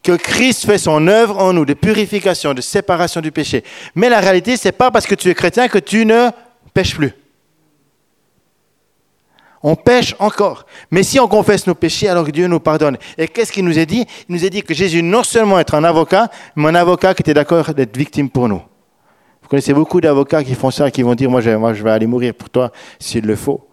[0.04, 3.64] que Christ fait son œuvre en nous de purification, de séparation du péché.
[3.96, 6.30] Mais la réalité, c'est pas parce que tu es chrétien que tu ne
[6.74, 7.14] pêches plus.
[9.68, 10.68] On pêche encore.
[10.92, 13.00] Mais si on confesse nos péchés, alors Dieu nous pardonne.
[13.18, 14.06] Et qu'est-ce qu'il nous a dit?
[14.30, 17.24] Il nous a dit que Jésus non seulement est un avocat, mais un avocat qui
[17.24, 18.62] était d'accord d'être victime pour nous.
[19.42, 22.36] Vous connaissez beaucoup d'avocats qui font ça, qui vont dire, moi je, vais aller mourir
[22.36, 23.68] pour toi s'il le faut.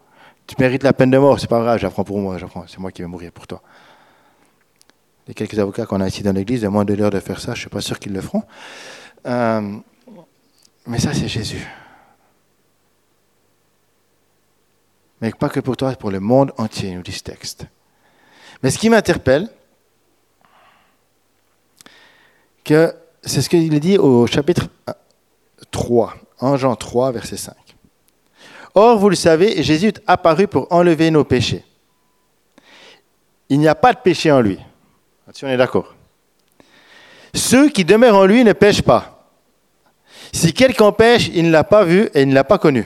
[0.47, 2.91] Tu mérites la peine de mort, c'est pas grave, j'apprends pour moi, j'apprends, c'est moi
[2.91, 3.61] qui vais mourir pour toi.
[5.27, 7.57] Les quelques avocats qu'on a ici dans l'église, moins de l'heure de faire ça, je
[7.57, 8.41] ne suis pas sûr qu'ils le feront.
[9.27, 9.77] Euh,
[10.87, 11.67] mais ça, c'est Jésus.
[15.23, 17.65] Mais pas que pour toi, pour le monde entier, nous dit ce texte.
[18.61, 19.47] Mais ce qui m'interpelle,
[22.65, 24.67] que c'est ce qu'il dit au chapitre
[25.71, 27.55] 3, en Jean 3, verset 5.
[28.75, 31.63] Or, vous le savez, Jésus est apparu pour enlever nos péchés.
[33.47, 34.59] Il n'y a pas de péché en lui.
[35.31, 35.95] Si on est d'accord.
[37.33, 39.29] Ceux qui demeurent en lui ne pêchent pas.
[40.33, 42.85] Si quelqu'un pêche, il ne l'a pas vu et il ne l'a pas connu.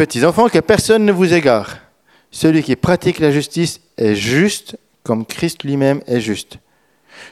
[0.00, 1.76] Petits enfants, que personne ne vous égare.
[2.30, 6.56] Celui qui pratique la justice est juste comme Christ lui-même est juste.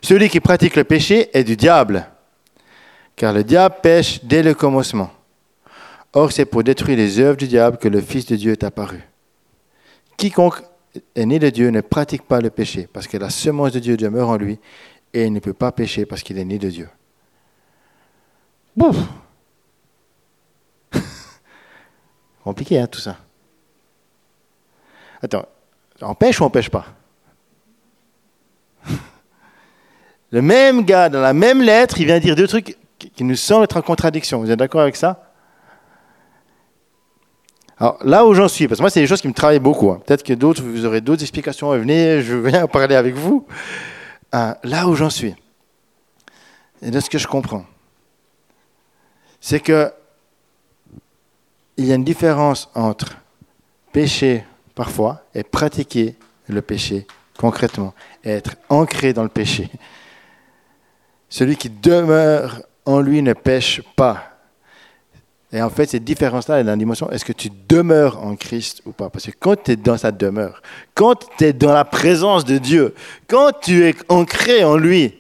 [0.03, 2.07] Celui qui pratique le péché est du diable,
[3.17, 5.11] car le diable pêche dès le commencement.
[6.13, 9.01] Or, c'est pour détruire les œuvres du diable que le Fils de Dieu est apparu.
[10.19, 10.61] Quiconque
[11.15, 13.97] est né de Dieu ne pratique pas le péché, parce que la semence de Dieu
[13.97, 14.59] demeure en lui,
[15.15, 16.91] et il ne peut pas pécher parce qu'il est né de Dieu.
[18.77, 18.99] Bouf
[22.49, 23.19] Compliqué, hein, tout ça.
[25.23, 25.45] Attends,
[26.01, 26.87] on pêche ou on pêche pas?
[30.31, 33.65] Le même gars, dans la même lettre, il vient dire deux trucs qui nous semblent
[33.65, 34.41] être en contradiction.
[34.41, 35.31] Vous êtes d'accord avec ça?
[37.77, 39.91] Alors là où j'en suis, parce que moi c'est des choses qui me travaillent beaucoup.
[39.91, 40.01] Hein.
[40.07, 41.69] Peut-être que d'autres, vous aurez d'autres explications.
[41.73, 43.47] Venez, je viens parler avec vous.
[44.35, 45.35] Euh, là où j'en suis,
[46.81, 47.67] et de ce que je comprends,
[49.39, 49.93] c'est que
[51.79, 53.17] il y a une différence entre
[53.93, 56.17] pécher parfois et pratiquer
[56.49, 57.07] le péché
[57.39, 59.71] concrètement, être ancré dans le péché.
[61.31, 64.25] Celui qui demeure en lui ne pêche pas.
[65.53, 68.83] Et en fait, cette différence-là, elle a une dimension, est-ce que tu demeures en Christ
[68.85, 69.09] ou pas?
[69.09, 70.61] Parce que quand tu es dans sa demeure,
[70.95, 72.95] quand tu es dans la présence de Dieu,
[73.29, 75.15] quand tu es ancré en lui,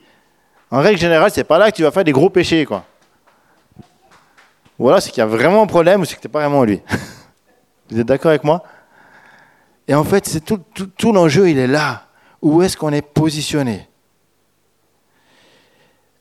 [0.70, 2.66] en règle générale, c'est pas là que tu vas faire des gros péchés.
[4.78, 6.40] Ou alors c'est qu'il y a vraiment un problème ou c'est que tu n'es pas
[6.40, 6.80] vraiment lui.
[7.90, 8.62] Vous êtes d'accord avec moi?
[9.86, 10.60] Et en fait, c'est tout,
[10.96, 12.08] tout, l'enjeu, il est là.
[12.42, 13.88] Où est-ce qu'on est positionné?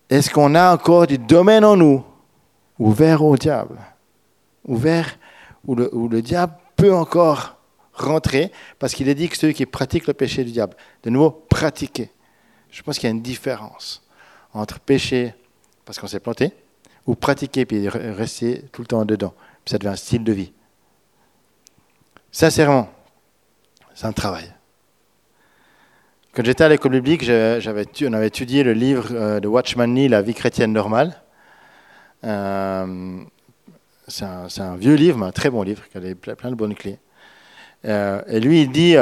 [0.10, 2.04] Est-ce qu'on a encore du domaine en nous
[2.80, 3.78] ouvert au diable?
[4.66, 5.18] Ouvert
[5.66, 7.58] où le, où le diable peut encore
[7.94, 11.32] rentrer parce qu'il est dit que celui qui pratique le péché du diable, de nouveau,
[11.32, 12.10] pratiquer.
[12.72, 14.02] Je pense qu'il y a une différence
[14.54, 15.36] entre péché
[15.84, 16.54] parce qu'on s'est planté
[17.08, 19.34] ou pratiquer puis rester tout le temps dedans.
[19.66, 20.52] ça devient un style de vie.
[22.32, 22.90] Sincèrement,
[23.96, 24.54] c'est un travail.
[26.34, 30.08] Quand j'étais à l'école biblique, j'avais, on avait étudié le livre euh, de Watchman Nee,
[30.08, 31.20] La vie chrétienne normale.
[32.24, 33.24] Euh,
[34.08, 37.00] c'est, un, vieux livre, mais un très bon livre, qui a plein de bonnes clés.
[37.86, 38.96] Euh, et lui, il dit,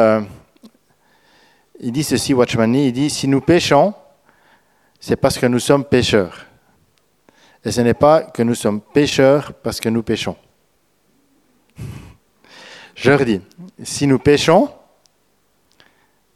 [1.81, 3.93] il dit ceci, Watchman Nee, il dit, si nous péchons,
[5.01, 6.45] c'est parce que nous sommes pécheurs.
[7.65, 10.37] Et ce n'est pas que nous sommes pécheurs parce que nous péchons.
[12.95, 13.41] Je redis,
[13.83, 14.69] si nous péchons,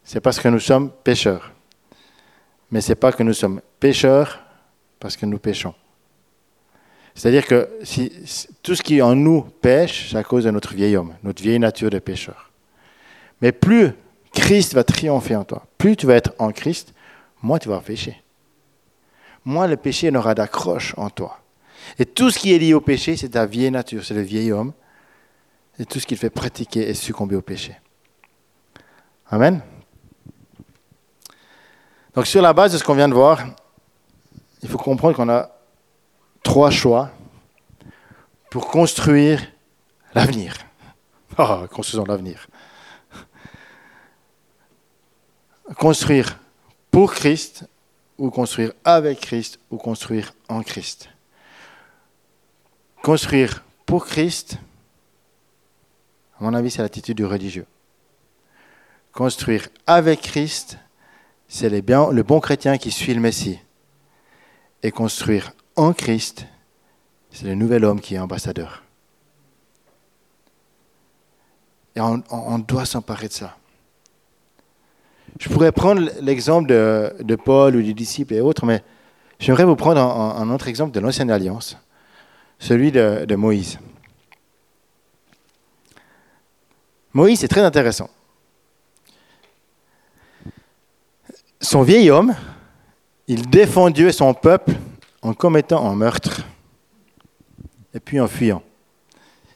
[0.03, 1.53] c'est parce que nous sommes pécheurs.
[2.71, 4.43] Mais ce n'est pas que nous sommes pécheurs
[4.99, 5.75] parce que nous péchons.
[7.13, 8.11] C'est-à-dire que si,
[8.63, 11.59] tout ce qui en nous pêche, c'est à cause de notre vieil homme, notre vieille
[11.59, 12.51] nature de pécheur.
[13.41, 13.91] Mais plus
[14.33, 16.93] Christ va triompher en toi, plus tu vas être en Christ,
[17.41, 18.21] moins tu vas pécher
[19.45, 21.39] moins le péché n'aura d'accroche en toi.
[21.97, 24.51] Et tout ce qui est lié au péché, c'est ta vieille nature, c'est le vieil
[24.51, 24.73] homme.
[25.79, 27.75] Et tout ce qu'il fait pratiquer et succomber au péché.
[29.29, 29.61] Amen.
[32.13, 33.45] Donc sur la base de ce qu'on vient de voir,
[34.61, 35.49] il faut comprendre qu'on a
[36.43, 37.11] trois choix
[38.49, 39.41] pour construire
[40.13, 40.55] l'avenir.
[41.41, 42.47] Ah, construisons l'avenir.
[45.77, 46.37] Construire
[46.91, 47.65] pour Christ
[48.19, 51.09] ou construire avec Christ ou construire en Christ.
[53.01, 54.57] Construire pour Christ,
[56.39, 57.65] à mon avis, c'est l'attitude du religieux.
[59.11, 60.77] Construire avec Christ,
[61.47, 63.59] c'est le bon chrétien qui suit le Messie.
[64.83, 66.45] Et construire en Christ,
[67.31, 68.83] c'est le nouvel homme qui est ambassadeur.
[71.95, 73.57] Et on, doit s'emparer de ça.
[75.39, 78.83] Je pourrais prendre l'exemple de, Paul ou du disciple et autres, mais
[79.39, 81.77] j'aimerais vous prendre un, autre exemple de l'Ancienne Alliance,
[82.59, 83.79] celui de, de Moïse.
[87.13, 88.09] Moïse est très intéressant.
[91.61, 92.35] Son vieil homme,
[93.27, 94.73] il défend Dieu et son peuple
[95.21, 96.41] en commettant un meurtre
[97.93, 98.61] et puis en fuyant.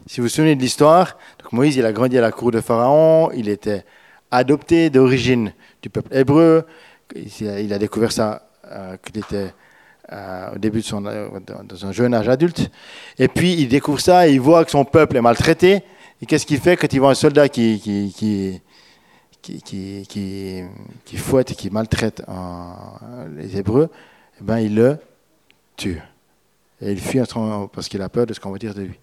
[0.07, 1.17] Si vous vous souvenez de l'histoire,
[1.53, 3.85] Moïse il a grandi à la cour de Pharaon, il était
[4.31, 6.65] adopté d'origine du peuple hébreu,
[7.13, 9.53] il a découvert ça euh, qu'il était
[10.11, 11.27] euh, au début de son euh,
[11.65, 12.71] dans un jeune âge adulte,
[13.19, 15.83] et puis il découvre ça il voit que son peuple est maltraité,
[16.21, 18.61] et qu'est-ce qu'il fait quand il voit un soldat qui, qui, qui
[19.41, 19.61] qui,
[20.07, 20.63] qui,
[21.03, 22.23] qui, fouette et qui maltraite
[23.35, 23.89] les Hébreux,
[24.39, 24.97] eh ben, il le
[25.75, 26.01] tue.
[26.81, 27.19] Et il fuit
[27.73, 28.97] parce qu'il a peur de ce qu'on va dire de lui.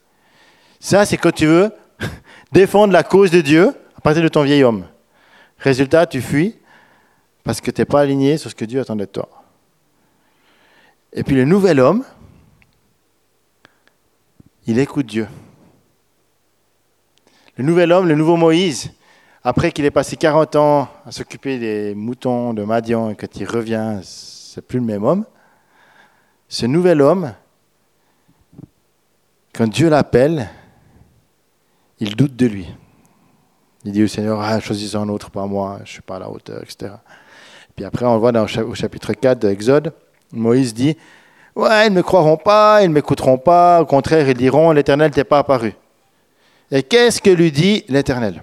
[0.79, 1.71] Ça, c'est quand tu veux
[2.53, 4.87] défendre la cause de Dieu à partir de ton vieil homme.
[5.59, 6.57] Résultat, tu fuis
[7.45, 9.29] parce que tu n'es pas aligné sur ce que Dieu attendait de toi.
[11.13, 12.05] Et puis le nouvel homme,
[14.67, 15.27] il écoute Dieu.
[17.57, 18.93] Le nouvel homme, le nouveau Moïse,
[19.43, 23.47] après qu'il ait passé 40 ans à s'occuper des moutons de Madian et quand il
[23.47, 25.25] revient, c'est plus le même homme.
[26.49, 27.33] Ce nouvel homme,
[29.55, 30.49] quand Dieu l'appelle,
[31.99, 32.69] il doute de lui.
[33.85, 36.19] Il dit au Seigneur, ah, choisis un autre, pas moi, je ne suis pas à
[36.21, 36.93] la hauteur, etc.
[37.77, 39.93] Puis après, on le voit au chapitre 4 d'Exode,
[40.33, 40.97] Moïse dit,
[41.57, 45.11] ouais, ils ne me croiront pas, ils ne m'écouteront pas, au contraire, ils diront, l'Éternel
[45.11, 45.75] t'est pas apparu.
[46.71, 48.43] Et qu'est-ce que lui dit l'Éternel?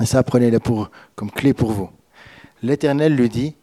[0.00, 0.58] Et ça, prenez-le
[1.14, 1.90] comme clé pour vous.
[2.62, 3.56] L'Éternel lui dit,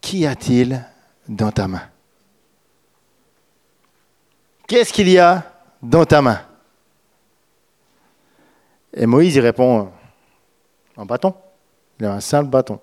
[0.00, 0.84] Qu'y a-t-il
[1.26, 1.80] dans ta main?
[4.66, 5.50] Qu'est-ce qu'il y a
[5.82, 6.40] dans ta main?
[8.92, 9.90] Et Moïse y répond,
[10.96, 11.34] un bâton.
[11.98, 12.80] Il a un simple bâton.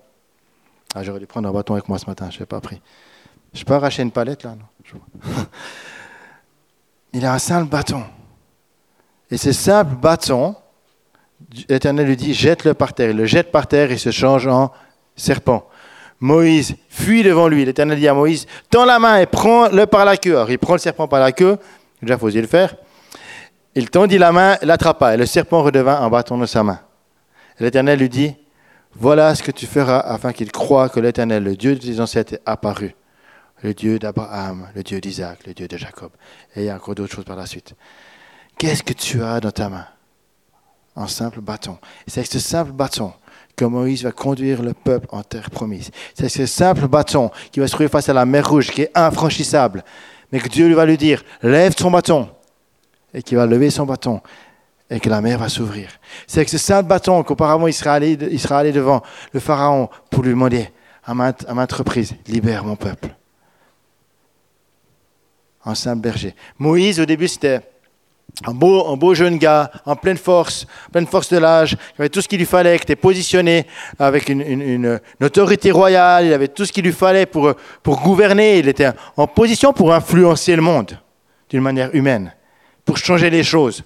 [0.94, 2.80] Ah, j'aurais dû prendre un bâton avec moi ce matin, je n'ai pas pris.
[3.54, 5.00] Je peux arracher une palette là non
[7.12, 8.02] Il a un simple bâton.
[9.30, 10.54] Et ce simple bâton,
[11.68, 13.10] l'Éternel lui dit, jette-le par terre.
[13.10, 14.72] Il le jette par terre et se change en
[15.16, 15.68] serpent.
[16.20, 17.64] Moïse fuit devant lui.
[17.64, 20.36] L'Éternel dit à Moïse, tends la main et prends-le par la queue.
[20.36, 21.58] Alors il prend le serpent par la queue.
[22.00, 22.76] Déjà, faut le faire.
[23.74, 26.80] Il tendit la main, l'attrapa, et le serpent redevint un bâton de sa main.
[27.58, 28.34] L'Éternel lui dit,
[28.94, 32.34] voilà ce que tu feras afin qu'il croie que l'Éternel, le Dieu de tes ancêtres,
[32.34, 32.94] est apparu.
[33.62, 36.10] Le Dieu d'Abraham, le Dieu d'Isaac, le Dieu de Jacob.
[36.56, 37.74] Et il y a encore d'autres choses par la suite.
[38.58, 39.86] Qu'est-ce que tu as dans ta main?
[40.96, 41.78] Un simple bâton.
[42.06, 43.12] C'est avec ce simple bâton
[43.56, 45.90] que Moïse va conduire le peuple en terre promise.
[46.14, 48.90] C'est ce simple bâton qui va se trouver face à la mer rouge, qui est
[48.94, 49.84] infranchissable.
[50.32, 52.28] Mais que Dieu lui va lui dire, lève ton bâton.
[53.14, 54.20] Et qu'il va lever son bâton.
[54.92, 55.88] Et que la mer va s'ouvrir.
[56.26, 59.02] C'est avec ce simple bâton qu'auparavant il sera, allé, il allé devant
[59.32, 60.68] le Pharaon pour lui demander
[61.02, 63.08] à maintes, à reprises, libère mon peuple.
[65.64, 66.34] Un simple berger.
[66.58, 67.60] Moïse, au début, c'était
[68.44, 72.10] un beau, un beau jeune gars, en pleine force, pleine force de l'âge, il avait
[72.10, 73.66] tout ce qu'il lui fallait, qui était positionné
[73.98, 78.58] avec une, une, autorité royale, il avait tout ce qu'il lui fallait pour, pour gouverner,
[78.58, 80.98] il était en position pour influencer le monde
[81.48, 82.34] d'une manière humaine,
[82.84, 83.84] pour changer les choses.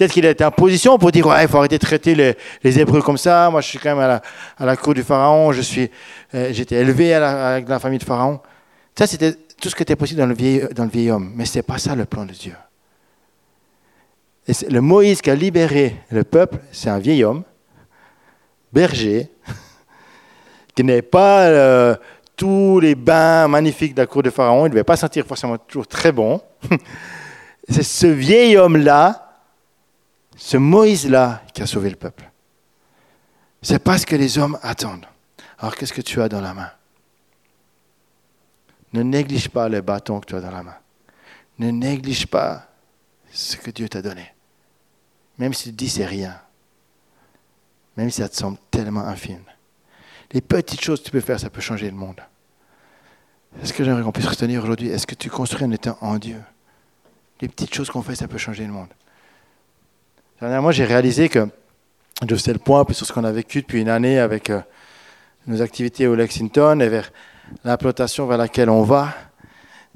[0.00, 2.80] Peut-être qu'il était en position pour dire ouais, il faut arrêter de traiter les, les,
[2.80, 3.50] Hébreux comme ça.
[3.50, 4.22] Moi, je suis quand même à la,
[4.58, 5.52] à la cour du Pharaon.
[5.52, 5.90] Je suis,
[6.34, 8.40] euh, j'étais élevé avec la famille de Pharaon.
[8.98, 11.32] Ça, c'était tout ce qui était possible dans le vieil, dans le vieil homme.
[11.34, 12.54] Mais ce n'est pas ça le plan de Dieu
[14.68, 17.42] le Moïse qui a libéré le peuple, c'est un vieil homme,
[18.72, 19.30] berger,
[20.74, 21.94] qui n'est pas euh,
[22.36, 24.62] tous les bains magnifiques de la cour de Pharaon.
[24.62, 26.40] Il ne devait pas sentir forcément toujours très bon.
[27.68, 29.29] c'est ce vieil homme-là,
[30.40, 32.30] ce Moïse-là, qui a sauvé le peuple.
[33.60, 35.04] C'est pas ce que les hommes attendent.
[35.58, 36.70] Alors qu'est-ce que tu as dans la main?
[38.94, 40.76] Ne néglige pas le bâton que tu as dans la main.
[41.58, 42.68] Ne néglige pas
[43.30, 44.32] ce que Dieu t'a donné.
[45.36, 46.40] Même si tu dis c'est rien.
[47.98, 49.44] Même si ça te semble tellement infime.
[50.32, 52.20] Les petites choses que tu peux faire, ça peut changer le monde.
[53.62, 56.42] Est-ce que j'aimerais qu'on puisse retenir aujourd'hui Est-ce que tu construis un état en Dieu?
[57.42, 58.88] Les petites choses qu'on fait, ça peut changer le monde.
[60.40, 61.46] Dernièrement, j'ai réalisé que
[62.26, 64.60] je faisais le point sur ce qu'on a vécu depuis une année avec euh,
[65.46, 67.12] nos activités au Lexington et vers
[67.62, 69.12] l'implantation vers laquelle on va.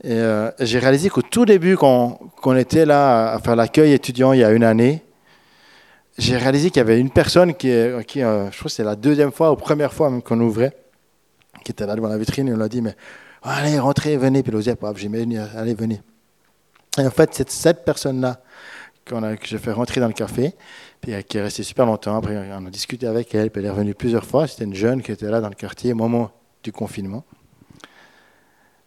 [0.04, 4.40] Euh, j'ai réalisé qu'au tout début, quand, on était là à faire l'accueil étudiant il
[4.40, 5.02] y a une année,
[6.18, 9.32] j'ai réalisé qu'il y avait une personne qui, euh, je crois que c'est la deuxième
[9.32, 10.76] fois ou première fois même qu'on ouvrait,
[11.64, 12.94] qui était là devant la vitrine et on l'a dit, mais
[13.42, 14.42] allez, rentrez, venez.
[14.42, 16.02] Puis pas, j'ai mis, allez, venez.
[16.98, 18.42] Et en fait, cette personne-là
[19.08, 20.54] qu'on a, que j'ai fait rentrer dans le café,
[21.00, 22.16] puis qui est restée super longtemps.
[22.16, 24.46] Après, on a discuté avec elle, puis elle est revenue plusieurs fois.
[24.46, 26.30] C'était une jeune qui était là dans le quartier au moment
[26.62, 27.24] du confinement.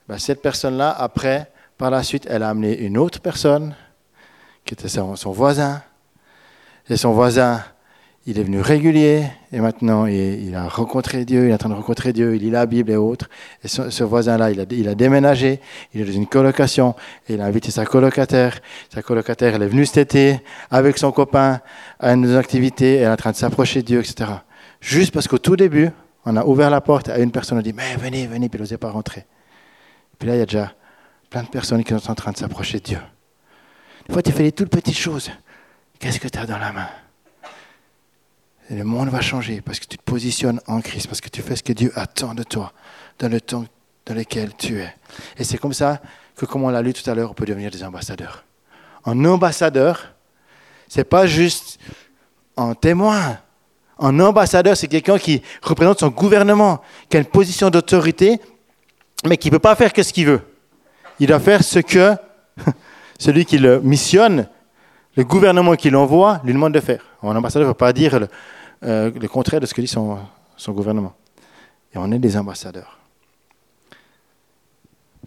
[0.07, 3.75] Ben, cette personne-là, après, par la suite, elle a amené une autre personne,
[4.65, 5.81] qui était son voisin.
[6.89, 7.63] Et son voisin
[8.29, 9.23] il est venu régulier
[9.53, 12.49] et maintenant il, a rencontré Dieu, il est en train de rencontrer Dieu, il lit
[12.51, 13.29] la Bible et autres.
[13.63, 14.59] Et ce, voisin-là, il
[14.89, 15.61] a, déménagé,
[15.93, 16.93] il est dans une colocation
[17.29, 18.59] et il a invité sa colocataire.
[18.93, 21.61] Sa colocataire, est venue cet été avec son copain
[22.01, 24.29] à une activité, elle est en train de s'approcher de Dieu, etc.
[24.81, 25.89] Juste parce qu'au tout début,
[26.25, 28.57] on a ouvert la porte à une personne, on a dit Mais venez, venez, puis
[28.57, 29.25] elle n'osait pas rentrer.
[30.19, 30.73] Puis là, il y a déjà
[31.29, 32.99] plein de personnes qui sont en train de s'approcher de Dieu.
[34.05, 35.31] Des fois, tu fais les toutes petites choses.
[35.97, 36.87] Qu'est-ce que tu as dans la main?
[38.69, 41.55] Le monde va changer parce que tu te positionnes en Christ, parce que tu fais
[41.55, 42.73] ce que Dieu attend de toi
[43.19, 43.65] dans le temps
[44.05, 44.93] dans lequel tu es.
[45.37, 46.01] Et c'est comme ça
[46.35, 48.43] que, comme on l'a lu tout à l'heure, on peut devenir des ambassadeurs.
[49.05, 50.13] Un ambassadeur,
[50.87, 51.79] c'est pas juste
[52.55, 53.37] un témoin.
[53.99, 58.39] Un ambassadeur, c'est quelqu'un qui représente son gouvernement, qui a une position d'autorité,
[59.25, 60.41] mais qui ne peut pas faire que ce qu'il veut.
[61.19, 62.15] Il doit faire ce que
[63.19, 64.47] celui qui le missionne,
[65.15, 67.03] le gouvernement qui l'envoie, lui demande de faire.
[67.23, 68.27] Un ambassadeur ne peut pas dire
[68.83, 70.19] euh, le contraire de ce que dit son,
[70.67, 71.13] gouvernement.
[71.93, 72.99] Et on est des ambassadeurs.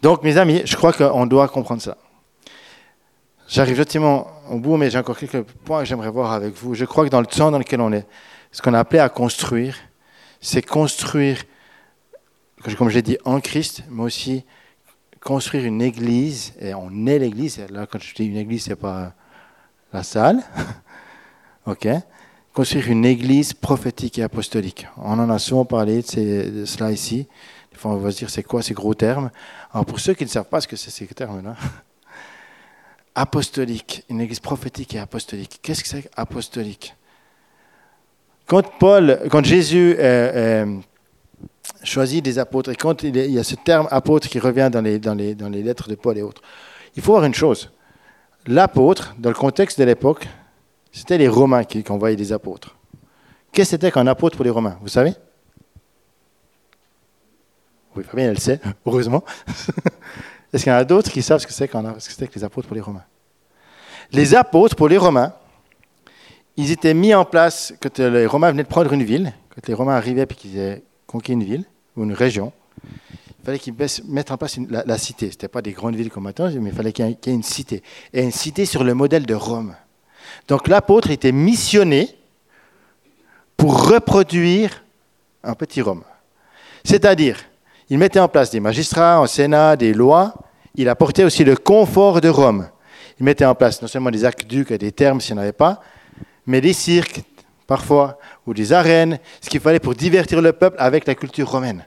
[0.00, 1.96] Donc, mes amis, je crois qu'on doit comprendre ça.
[3.48, 6.74] J'arrive gentiment au bout, mais j'ai encore quelques points que j'aimerais voir avec vous.
[6.74, 8.06] Je crois que dans le temps dans lequel on est,
[8.52, 9.76] ce qu'on a appelé à construire,
[10.40, 11.42] c'est construire,
[12.78, 14.44] comme je l'ai dit, en Christ, mais aussi
[15.20, 17.60] construire une église, et on est l'église.
[17.70, 19.12] Là, quand je dis une église, ce n'est pas
[19.92, 20.40] la salle,
[21.66, 21.88] ok
[22.52, 24.86] construire une église prophétique et apostolique.
[24.96, 27.26] On en a souvent parlé de, cela ici.
[27.70, 29.30] Des fois, on va se dire, c'est quoi ces gros termes?
[29.72, 31.54] Alors, pour ceux qui ne savent pas ce que c'est ces termes-là,
[33.14, 35.60] apostolique, une église prophétique et apostolique.
[35.62, 36.94] Qu'est-ce que c'est apostolique?
[38.46, 40.76] Quand Paul, quand Jésus euh, euh,
[41.84, 44.98] choisit des apôtres, et quand il, y a ce terme apôtre qui revient dans les,
[44.98, 46.42] dans, les, dans les lettres de Paul et autres,
[46.96, 47.70] il faut voir une chose.
[48.46, 50.26] L'apôtre, dans le contexte de l'époque,
[50.92, 52.76] c'était les Romains qui, envoyaient des apôtres.
[53.52, 54.78] Qu'est-ce que c'était qu'un apôtre pour les Romains?
[54.80, 55.14] Vous savez?
[57.96, 59.24] Oui, Fabien, elle le sait, heureusement.
[60.52, 62.74] Est-ce qu'il y en a d'autres qui savent ce que c'est que les apôtres pour
[62.74, 63.04] les Romains?
[64.12, 65.32] Les apôtres pour les Romains,
[66.56, 69.74] ils étaient mis en place quand les Romains venaient de prendre une ville, quand les
[69.74, 71.64] Romains arrivaient et qu'ils avaient conquis une ville
[71.96, 72.52] ou une région,
[72.84, 73.74] il fallait qu'ils
[74.08, 75.26] mettent en place la, cité.
[75.26, 77.42] Ce n'était pas des grandes villes comme maintenant, mais il fallait qu'il y ait une
[77.42, 77.82] cité.
[78.12, 79.74] Et une cité sur le modèle de Rome.
[80.48, 82.14] Donc l'apôtre était missionné
[83.56, 84.82] pour reproduire
[85.44, 86.02] un petit Rome.
[86.84, 87.38] C'est-à-dire,
[87.88, 90.34] il mettait en place des magistrats, un sénat, des lois.
[90.74, 92.68] Il apportait aussi le confort de Rome.
[93.18, 95.52] Il mettait en place non seulement des aqueducs et des termes s'il n'y en avait
[95.52, 95.82] pas,
[96.46, 97.22] mais des cirques
[97.66, 101.86] parfois, ou des arènes, ce qu'il fallait pour divertir le peuple avec la culture romaine.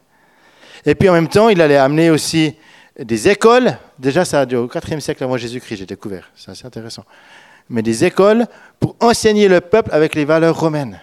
[0.85, 2.55] Et puis en même temps, il allait amener aussi
[2.97, 3.77] des écoles.
[3.99, 6.29] Déjà, ça a au IVe siècle avant Jésus-Christ, j'ai découvert.
[6.35, 7.03] C'est assez intéressant
[7.69, 8.45] mais des écoles
[8.79, 10.99] pour enseigner le peuple avec les valeurs romaines.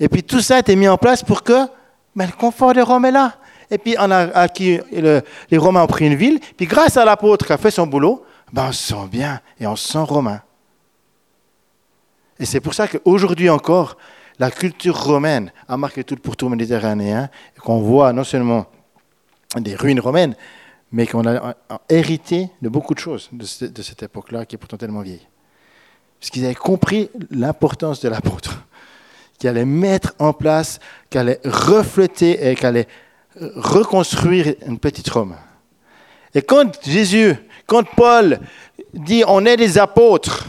[0.00, 1.66] Et puis tout ça a été mis en place pour que
[2.14, 3.34] mais le confort de Rome est là.
[3.70, 7.46] Et puis on a acquis, les Romains ont pris une ville, puis grâce à l'apôtre
[7.46, 10.40] qui a fait son boulot, ben on se sent bien et on se sent romain.
[12.40, 13.96] Et c'est pour ça qu'aujourd'hui encore,
[14.38, 18.66] la culture romaine a marqué tout le Méditerranéen, et qu'on voit non seulement
[19.56, 20.34] des ruines romaines,
[20.90, 21.54] mais qu'on a
[21.88, 25.26] hérité de beaucoup de choses de, cette époque-là, qui est pourtant tellement vieille.
[26.18, 28.64] Parce qu'ils avaient compris l'importance de l'apôtre,
[29.38, 30.80] qui allait mettre en place,
[31.10, 32.88] qui allait refléter et qui allait
[33.36, 35.36] reconstruire une petite Rome.
[36.34, 37.34] Et quand Jésus,
[37.66, 38.40] quand Paul
[38.94, 40.46] dit on est des apôtres,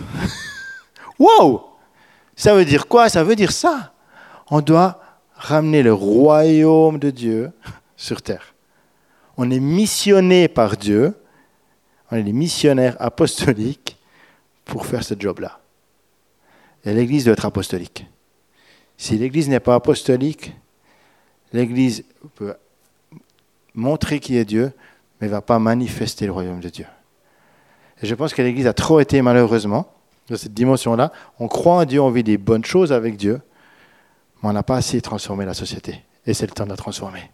[1.19, 1.65] wow
[2.35, 3.09] Ça veut dire quoi?
[3.09, 3.93] Ça veut dire ça.
[4.49, 5.01] On doit
[5.35, 7.51] ramener le royaume de Dieu
[7.95, 8.53] sur terre
[9.41, 11.15] on est missionné par Dieu,
[12.11, 13.97] on est des missionnaires apostoliques
[14.65, 15.61] pour faire ce job-là.
[16.83, 18.05] Et l'Église doit être apostolique.
[18.97, 20.53] Si l'Église n'est pas apostolique,
[21.53, 22.03] l'Église
[22.35, 22.53] peut
[23.73, 24.73] montrer qui est Dieu,
[25.21, 26.87] mais ne va pas manifester le royaume de Dieu.
[28.01, 29.89] Et je pense que l'Église a trop été malheureusement
[30.27, 31.13] dans cette dimension-là.
[31.39, 33.39] On croit en Dieu, on vit des bonnes choses avec Dieu,
[34.43, 36.03] mais on n'a pas assez transformé la société.
[36.25, 37.31] Et c'est le temps de la transformer.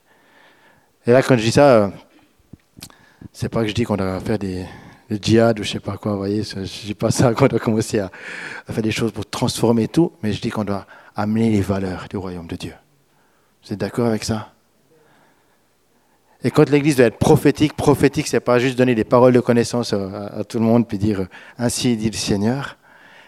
[1.08, 1.90] Et là, quand je dis ça, euh,
[3.32, 4.66] c'est pas que je dis qu'on doit faire des,
[5.10, 8.00] djihad ou je sais pas quoi, vous voyez, je dis pas ça qu'on doit commencer
[8.00, 8.10] à,
[8.68, 12.18] faire des choses pour transformer tout, mais je dis qu'on doit amener les valeurs du
[12.18, 12.74] royaume de Dieu.
[13.64, 14.52] Vous êtes d'accord avec ça?
[16.44, 19.94] Et quand l'Église doit être prophétique, prophétique, c'est pas juste donner des paroles de connaissance
[19.94, 21.28] à, à tout le monde puis dire
[21.58, 22.78] ainsi dit le Seigneur.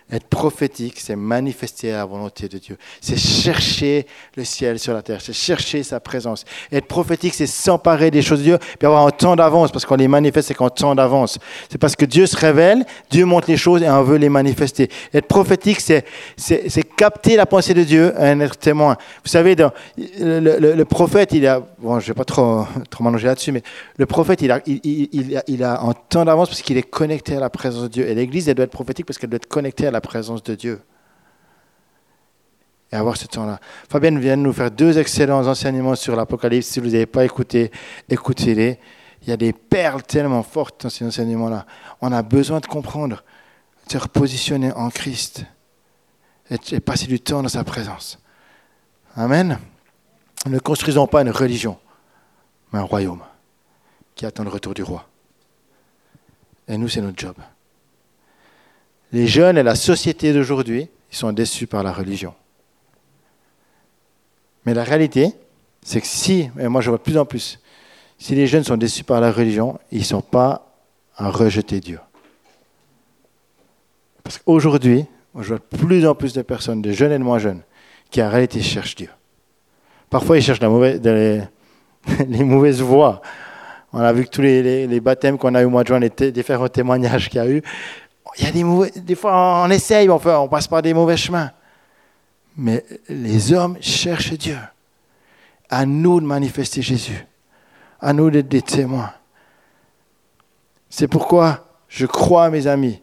[0.10, 2.78] Être prophétique, c'est manifester la volonté de Dieu.
[3.02, 5.20] C'est chercher le ciel sur la terre.
[5.20, 6.46] C'est chercher sa présence.
[6.72, 9.98] Être prophétique, c'est s'emparer des choses de Dieu, puis avoir un temps d'avance, parce qu'on
[9.98, 11.40] les manifeste, c'est qu'en temps d'avance.
[11.70, 14.90] C'est parce que Dieu se révèle, Dieu montre les choses et on veut les manifester.
[15.14, 16.06] Être prophétique, c'est,
[16.38, 18.96] c'est, capter la pensée de Dieu et être témoin.
[19.26, 19.58] Vous savez,
[19.98, 23.62] le, prophète, il a, bon, je vais pas trop, trop m'allonger là-dessus, mais
[23.98, 27.36] le prophète, il a, il, il, il a un temps d'avance parce qu'il est connecté
[27.36, 28.08] à la présence de Dieu.
[28.08, 30.56] Et l'Église, elle doit être prophétique parce qu'elle doit être connectée à la présence de
[30.56, 30.82] Dieu.
[32.92, 33.60] Et avoir ce temps-là.
[33.90, 36.68] Fabienne vient de nous faire deux excellents enseignements sur l'Apocalypse.
[36.68, 37.72] Si vous n'avez pas écouté,
[38.10, 38.80] écoutez-les.
[39.24, 41.66] Il y a des perles tellement fortes dans ces enseignements-là.
[42.02, 43.24] On a besoin de comprendre,
[43.88, 45.44] de se repositionner en Christ
[46.50, 48.20] et passer du temps dans sa présence.
[49.16, 49.60] Amen.
[50.46, 51.78] Ne construisons pas une religion,
[52.72, 53.24] mais un royaume
[54.16, 55.08] qui attend le retour du roi.
[56.68, 57.36] Et nous, c'est notre job.
[59.12, 62.34] Les jeunes et la société d'aujourd'hui, ils sont déçus par la religion.
[64.66, 65.32] Mais la réalité,
[65.82, 67.60] c'est que si, et moi je vois de plus en plus,
[68.18, 70.74] si les jeunes sont déçus par la religion, ils ne sont pas
[71.16, 72.00] à rejeter Dieu.
[74.24, 75.06] Parce qu'aujourd'hui,
[75.40, 77.62] je vois de plus en plus de personnes, de jeunes et de moins jeunes,
[78.10, 79.10] qui en réalité cherchent Dieu.
[80.10, 81.02] Parfois, ils cherchent la mauvaise,
[82.28, 83.22] les, mauvaises voies.
[83.94, 86.00] On a vu que tous les, les, baptêmes qu'on a eu au mois de juin,
[86.00, 87.62] les différents témoignages qu'il y a eu,
[88.38, 88.52] il y a
[89.02, 91.52] des, fois, on essaye, on, on passe par des mauvais chemins.
[92.56, 94.58] Mais les hommes cherchent Dieu.
[95.70, 97.26] À nous de manifester Jésus.
[98.00, 99.12] À nous d'être des témoins.
[100.90, 103.02] C'est pourquoi je crois, mes amis,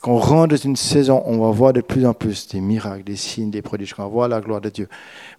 [0.00, 3.16] qu'on rentre dans une saison, on va voir de plus en plus des miracles, des
[3.16, 4.88] signes, des prodiges, qu'on va voir la gloire de Dieu.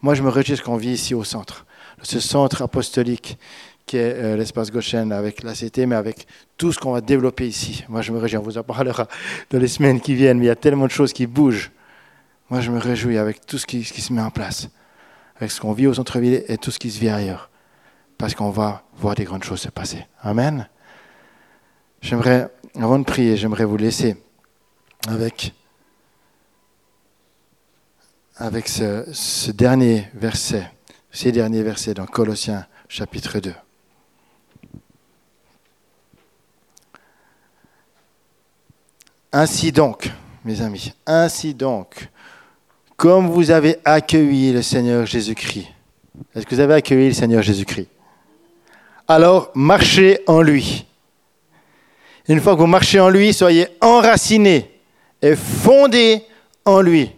[0.02, 1.66] Moi, je me réjouis qu'on vit ici au centre,
[2.04, 3.38] ce centre apostolique
[3.86, 6.28] qui est euh, l'espace Goshen avec la CT, mais avec
[6.58, 7.84] tout ce qu'on va développer ici.
[7.90, 9.08] Moi, je me réjouis, on vous en parlera
[9.50, 11.72] dans les semaines qui viennent, mais il y a tellement de choses qui bougent.
[12.50, 14.70] Moi, je me réjouis avec tout ce qui, se met en place,
[15.38, 17.50] avec ce qu'on vit au centre-ville et tout ce qui se vit ailleurs,
[18.18, 20.06] parce qu'on va voir des grandes choses se passer.
[20.22, 20.68] Amen.
[22.02, 24.18] J'aimerais, avant de prier, j'aimerais vous laisser
[25.08, 25.54] avec,
[28.36, 30.70] avec ce, ce dernier verset,
[31.12, 33.54] ces derniers versets dans Colossiens chapitre 2.
[39.34, 40.12] Ainsi donc,
[40.44, 42.10] mes amis, ainsi donc,
[42.98, 45.68] comme vous avez accueilli le Seigneur Jésus-Christ,
[46.36, 47.88] est-ce que vous avez accueilli le Seigneur Jésus-Christ?
[49.08, 50.86] Alors marchez en lui.
[52.28, 54.70] Une fois que vous marchez en lui, soyez enracinés
[55.22, 56.24] et fondés
[56.66, 57.10] en lui,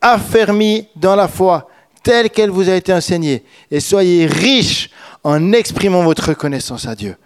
[0.00, 1.70] affermis dans la foi
[2.02, 4.90] telle qu'elle vous a été enseignée, et soyez riches
[5.24, 7.16] en exprimant votre reconnaissance à Dieu.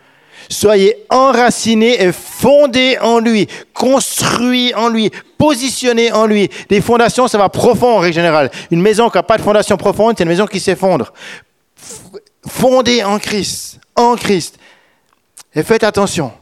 [0.48, 6.48] Soyez enracinés et fondés en lui, construits en lui, positionnés en lui.
[6.68, 8.50] Les fondations, ça va profond en règle générale.
[8.70, 11.12] Une maison qui n'a pas de fondation profonde, c'est une maison qui s'effondre.
[12.46, 14.58] Fondés en Christ, en Christ.
[15.54, 16.32] Et faites attention,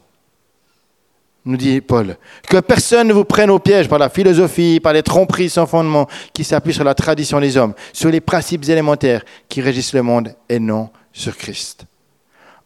[1.44, 2.16] nous dit Paul,
[2.49, 6.07] que personne ne vous prenne au piège par la philosophie, par les tromperies sans fondement
[6.34, 10.34] qui s'appuient sur la tradition des hommes, sur les principes élémentaires qui régissent le monde
[10.49, 11.86] et non sur Christ.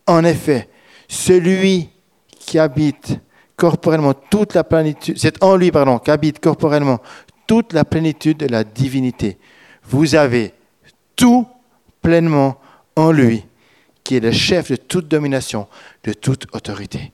[0.06, 0.68] En effet,
[1.12, 1.90] celui
[2.38, 3.20] qui habite
[3.54, 7.00] corporellement toute la plénitude, c'est en lui, pardon, qu'habite corporellement
[7.46, 9.36] toute la plénitude de la divinité.
[9.84, 10.54] Vous avez
[11.14, 11.46] tout
[12.00, 12.58] pleinement
[12.96, 13.44] en lui,
[14.02, 15.68] qui est le chef de toute domination,
[16.02, 17.12] de toute autorité.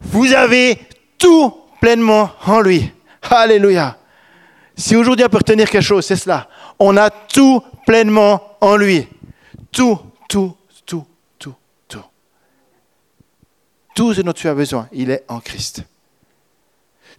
[0.00, 0.78] Vous avez
[1.18, 2.90] tout pleinement en lui.
[3.28, 3.98] Alléluia.
[4.74, 6.48] Si aujourd'hui on peut retenir quelque chose, c'est cela.
[6.78, 9.06] On a tout pleinement en lui.
[9.70, 9.98] Tout,
[10.30, 10.56] tout,
[13.96, 15.82] Tout ce dont tu as besoin, il est en Christ.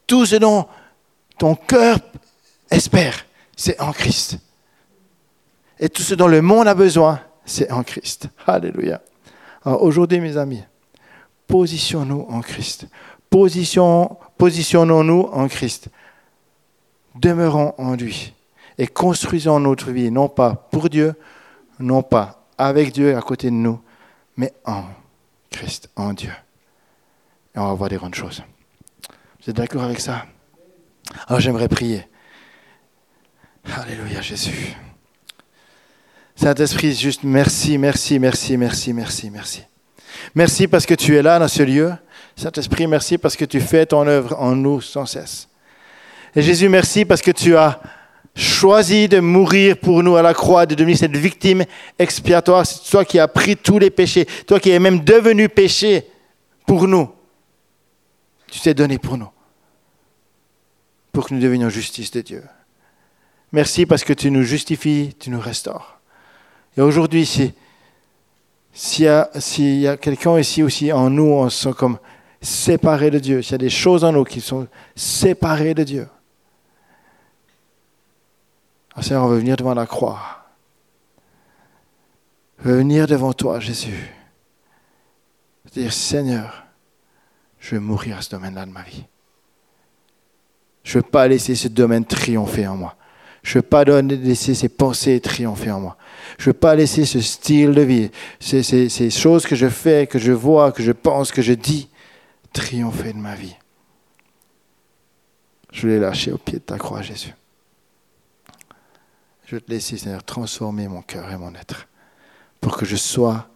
[0.05, 0.67] Tout ce dont
[1.39, 1.97] ton cœur
[2.69, 3.25] espère,
[3.55, 4.37] c'est en Christ.
[5.79, 8.29] Et tout ce dont le monde a besoin, c'est en Christ.
[8.45, 9.01] Alléluia.
[9.65, 10.61] Aujourd'hui, mes amis,
[11.47, 12.85] positionnons-nous en Christ.
[13.31, 15.89] positionnons-nous en Christ.
[17.15, 18.33] Demeurons en lui
[18.77, 21.15] et construisons notre vie, non pas pour Dieu,
[21.79, 23.81] non pas avec Dieu à côté de nous,
[24.35, 24.83] mais en
[25.49, 26.31] Christ, en Dieu
[27.57, 28.43] et on va voir des grandes choses.
[29.41, 30.27] Vous êtes d'accord avec ça?
[31.27, 32.07] Alors j'aimerais prier.
[33.75, 34.75] Alléluia Jésus.
[36.35, 39.63] Saint-Esprit, juste merci, merci, merci, merci, merci, merci.
[40.35, 41.93] Merci parce que tu es là dans ce lieu.
[42.35, 45.49] Saint-Esprit, merci parce que tu fais ton œuvre en nous sans cesse.
[46.35, 47.79] Et Jésus, merci parce que tu as
[48.35, 51.65] choisi de mourir pour nous à la croix, de devenir cette victime
[51.97, 52.67] expiatoire.
[52.67, 56.07] C'est toi qui as pris tous les péchés, toi qui es même devenu péché
[56.67, 57.16] pour nous.
[58.57, 59.29] Tu t'es donné pour nous,
[61.11, 62.43] pour que nous devenions justice de Dieu.
[63.51, 65.99] Merci parce que tu nous justifies, tu nous restaures.
[66.75, 67.53] Et aujourd'hui, s'il
[69.05, 69.07] y
[69.87, 71.99] a, quelqu'un ici aussi en nous, on se sent comme
[72.41, 76.07] séparés de Dieu, s'il y a des choses en nous qui sont séparées de Dieu,
[78.95, 80.47] ah, Seigneur, on veut venir devant la croix.
[82.57, 84.11] On veut venir devant toi, Jésus.
[85.71, 86.66] Dire, Seigneur,
[87.67, 89.03] je veux mourir à ce domaine-là de ma vie.
[90.85, 92.95] Je ne veux pas laisser ce domaine triompher en moi.
[93.43, 95.97] Je ne veux pas laisser ces pensées triompher en moi.
[96.37, 98.09] Je ne veux pas laisser ce style de vie,
[98.39, 101.89] ces, choses que je fais, que je vois, que je pense, que je dis,
[102.53, 103.57] triompher de ma vie.
[105.73, 107.35] Je les lâcher au pied de ta croix, Jésus.
[109.45, 111.89] Je veux te laisser, Seigneur, transformer mon cœur et mon être
[112.61, 113.49] pour que je sois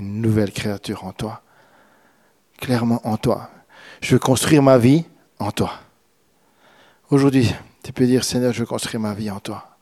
[0.00, 1.43] une nouvelle créature en toi,
[2.64, 3.50] clairement en toi.
[4.00, 5.04] Je veux construire ma vie
[5.38, 5.72] en toi.
[7.10, 7.52] Aujourd'hui,
[7.82, 9.76] tu peux dire, Seigneur, je veux construire ma vie en toi.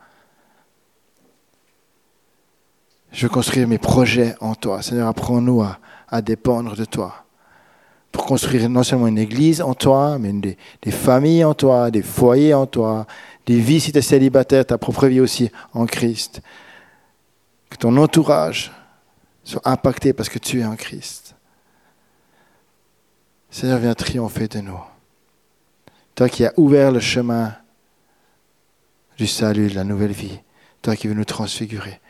[3.13, 4.83] Je veux construire mes projets en toi.
[4.83, 7.25] Seigneur, apprends-nous à, dépendre de toi
[8.11, 12.53] pour construire non seulement une église en toi, mais des, familles en toi, des foyers
[12.53, 13.07] en toi,
[13.47, 16.43] des vies si tu es célibataire, ta propre vie aussi en Christ.
[17.71, 18.73] Que ton entourage
[19.45, 21.22] soit impacté parce que tu es en Christ.
[23.53, 24.81] Seigneur, viens triompher de nous.
[26.15, 27.55] Toi qui as ouvert le chemin
[29.19, 30.41] du salut, de la nouvelle vie.
[30.81, 32.01] Toi qui veux nous transfigurer.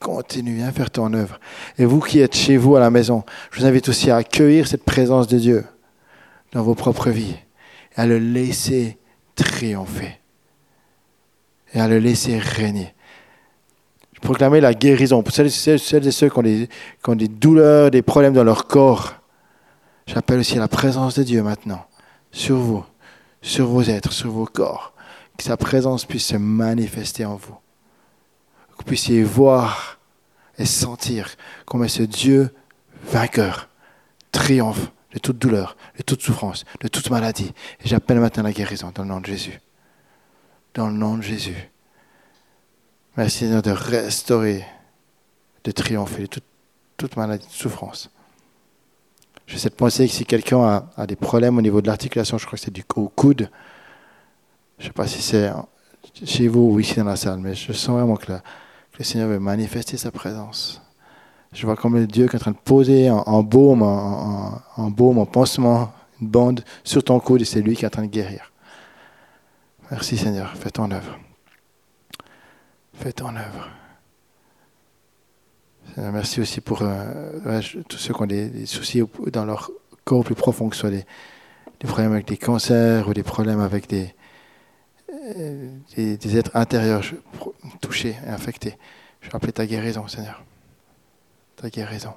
[0.00, 1.38] Continue, à faire ton œuvre.
[1.76, 4.66] Et vous qui êtes chez vous à la maison, je vous invite aussi à accueillir
[4.66, 5.66] cette présence de Dieu
[6.52, 7.36] dans vos propres vies
[7.94, 8.96] à le laisser
[9.34, 10.18] triompher
[11.74, 12.94] et à le laisser régner.
[14.14, 16.38] Je proclamais la guérison pour celles, et ceux qui
[17.08, 19.20] ont des douleurs, des problèmes dans leur corps.
[20.06, 21.86] J'appelle aussi la présence de Dieu maintenant
[22.32, 22.84] sur vous,
[23.42, 24.92] sur vos êtres, sur vos corps.
[25.36, 27.56] Que sa présence puisse se manifester en vous
[28.76, 29.98] que vous puissiez voir
[30.58, 32.54] et sentir comment ce Dieu
[33.04, 33.68] vainqueur
[34.32, 37.52] triomphe de toute douleur, de toute souffrance, de toute maladie.
[37.80, 39.60] Et j'appelle maintenant la guérison dans le nom de Jésus.
[40.74, 41.70] Dans le nom de Jésus.
[43.16, 44.66] Merci Seigneur de restaurer,
[45.64, 46.40] de triompher de
[46.98, 48.10] toute, maladie, de souffrance.
[49.46, 52.58] J'essaie de penser que si quelqu'un a, des problèmes au niveau de l'articulation, je crois
[52.58, 53.48] que c'est du coude.
[54.78, 55.50] Je ne sais pas si c'est
[56.24, 59.38] chez vous ou ici dans la salle, mais je sens vraiment que le Seigneur veut
[59.38, 60.82] manifester sa présence.
[61.52, 65.26] Je vois comme Dieu qui est en train de poser en, baume, en, baume, en
[65.26, 68.52] pansement, une bande sur ton coude et c'est lui qui est en train de guérir.
[69.90, 71.18] Merci Seigneur, fais ton œuvre.
[72.94, 73.68] Fais ton œuvre.
[75.96, 79.70] Merci aussi pour euh, tous ceux qui ont des, soucis dans leur
[80.04, 81.04] corps plus profond, que ce soit des,
[81.80, 84.14] problèmes avec des cancers ou des problèmes avec des,
[85.96, 87.02] des, êtres intérieurs
[87.80, 88.76] touchés et infectés.
[89.20, 90.42] Je vais appeler ta guérison, Seigneur.
[91.56, 92.14] Ta guérison.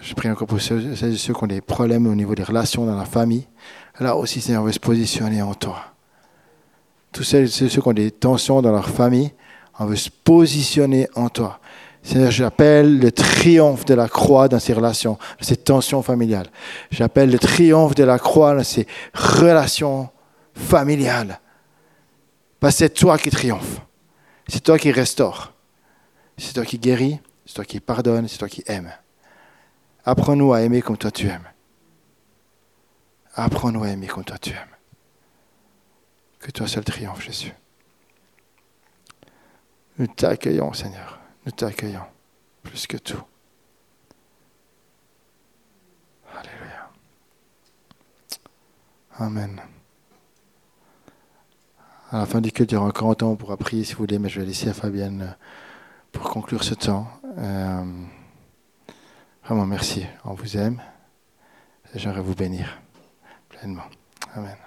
[0.00, 2.96] Je prie encore pour ceux, ceux qui ont des problèmes au niveau des relations dans
[2.96, 3.46] la famille.
[4.00, 5.84] Là aussi, Seigneur, on veut se positionner en toi.
[7.12, 9.32] Tous ceux, ceux qui ont des tensions dans leur famille,
[9.78, 11.60] on veut se positionner en toi.
[12.02, 16.48] Seigneur, j'appelle le triomphe de la croix dans ces relations, dans ces tensions familiales.
[16.90, 20.10] J'appelle le triomphe de la croix dans ces relations
[20.54, 21.40] familiale.
[22.60, 23.80] Parce que c'est toi qui triomphe.
[24.48, 25.54] C'est toi qui restaure.
[26.36, 27.18] C'est toi qui guéris.
[27.46, 28.28] C'est toi qui pardonne.
[28.28, 28.92] C'est toi qui aimes.
[30.04, 31.48] Apprends-nous à aimer comme toi tu aimes.
[33.34, 34.76] Apprends-nous à aimer comme toi tu aimes.
[36.38, 37.54] Que toi seul triomphe, Jésus.
[39.98, 41.20] Nous t'accueillons, Seigneur.
[41.46, 42.04] Nous t'accueillons
[42.62, 43.22] plus que tout.
[46.32, 46.90] Alléluia.
[49.18, 49.60] Amen.
[52.10, 53.92] À la fin du culte, il y aura encore un temps, on pourra prier si
[53.92, 55.34] vous voulez, mais je vais laisser à Fabienne euh,
[56.12, 57.08] pour conclure ce temps.
[57.38, 57.84] Euh,
[59.44, 60.06] vraiment, merci.
[60.24, 60.80] On vous aime.
[61.94, 62.80] J'aimerais vous bénir
[63.48, 63.84] pleinement.
[64.34, 64.63] Amen.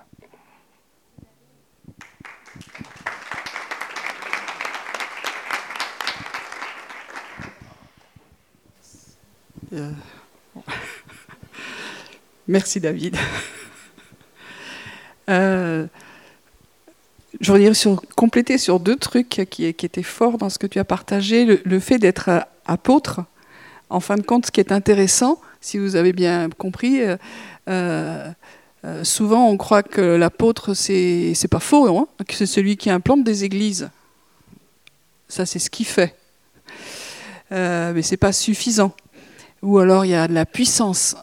[9.73, 9.91] Euh,
[12.47, 13.17] merci David.
[15.29, 15.85] Euh,
[17.41, 17.73] je voudrais
[18.15, 21.59] compléter sur deux trucs qui, étaient forts dans ce que tu as partagé.
[21.65, 23.19] Le, fait d'être euh, apôtre,
[23.89, 27.01] en fin de compte, ce qui est intéressant, si vous avez bien compris,
[29.03, 33.25] souvent, on croit que l'apôtre, c'est c'est pas faux, hein, que c'est celui qui implante
[33.25, 33.89] des églises.
[35.27, 36.15] Ça, c'est ce qu'il fait.
[37.51, 38.93] Euh, mais c'est pas suffisant.
[39.61, 41.15] Ou alors, il y a de la puissance.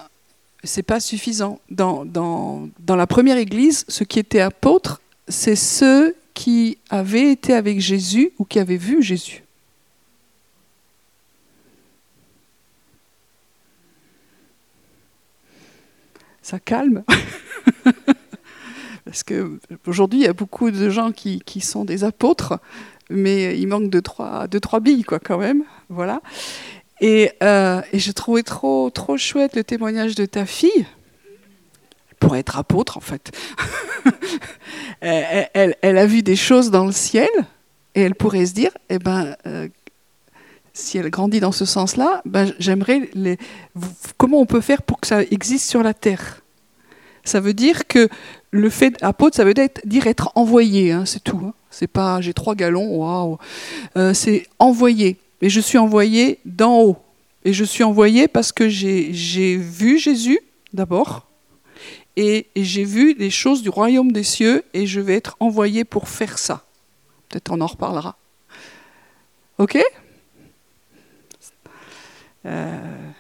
[0.63, 1.61] C'est pas suffisant.
[1.71, 7.55] Dans, dans, dans la première église, ceux qui étaient apôtres, c'est ceux qui avaient été
[7.55, 9.43] avec Jésus ou qui avaient vu Jésus.
[16.43, 17.05] Ça calme.
[19.05, 22.59] Parce que aujourd'hui, il y a beaucoup de gens qui, qui, sont des apôtres,
[23.09, 25.65] mais il manque de trois, trois billes, quoi, quand même.
[25.89, 26.21] Voilà.
[27.05, 30.87] Et, euh, et j'ai trouvé trop, trop chouette le témoignage de ta fille
[32.19, 33.31] pour être apôtre, en fait.
[35.01, 37.29] elle, elle, a vu des choses dans le ciel
[37.95, 39.69] et elle pourrait se dire, eh ben, euh,
[40.73, 43.37] si elle grandit dans ce sens-là, ben, j'aimerais les...
[44.17, 46.41] comment on peut faire pour que ça existe sur la terre?
[47.23, 48.09] Ça veut dire que
[48.51, 51.43] le fait apôtre, ça veut dire être envoyé, hein, c'est tout.
[51.45, 51.53] Hein.
[51.69, 53.37] C'est pas j'ai trois galons, waouh.
[53.99, 55.19] Euh, c'est envoyé.
[55.45, 56.97] Mais je suis envoyé d'en haut.
[57.45, 60.41] Et je suis envoyé parce que j'ai vu Jésus
[60.73, 61.27] d'abord,
[62.17, 66.09] et, j'ai vu les choses du royaume des cieux et je vais être envoyé pour
[66.09, 66.65] faire ça.
[67.29, 68.17] Peut-être on en reparlera.
[69.59, 69.77] Ok?
[72.47, 73.11] Euh,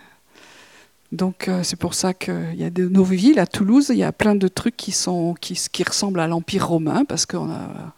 [1.12, 4.02] Donc euh, c'est pour ça qu'il y a de nos villes à Toulouse, il y
[4.02, 4.94] a plein de trucs qui,
[5.42, 7.92] qui ressemblent à l'Empire romain parce qu'on a,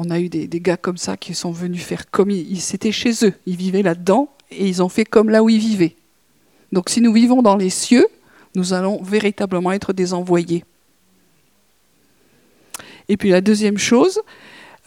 [0.00, 3.12] on a eu des, gars comme ça qui sont venus faire comme ils, c'était chez
[3.22, 5.94] eux, ils vivaient là-dedans et ils ont fait comme là où ils vivaient.
[6.72, 8.06] Donc si nous vivons dans les cieux,
[8.54, 10.64] nous allons véritablement être des envoyés.
[13.10, 14.20] Et puis la deuxième chose,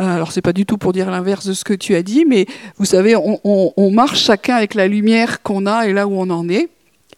[0.01, 2.25] euh, alors c'est pas du tout pour dire l'inverse de ce que tu as dit,
[2.25, 2.47] mais
[2.77, 6.49] vous savez, on, marche chacun avec la lumière qu'on a et là où on en
[6.49, 6.69] est.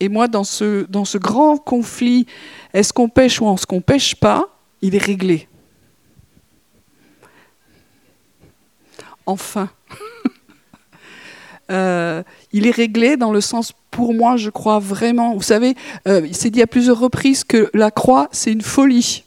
[0.02, 2.26] Et moi, dans ce, dans ce grand conflit,
[2.74, 4.50] est-ce qu'on pêche ou est-ce qu'on pêche pas,
[4.82, 5.48] il est réglé.
[9.26, 9.70] Enfin.
[11.72, 15.76] euh, il est réglé dans le sens, pour moi, je crois vraiment, vous savez,
[16.08, 19.24] euh, c'est dit à plusieurs reprises que la croix, c'est une folie.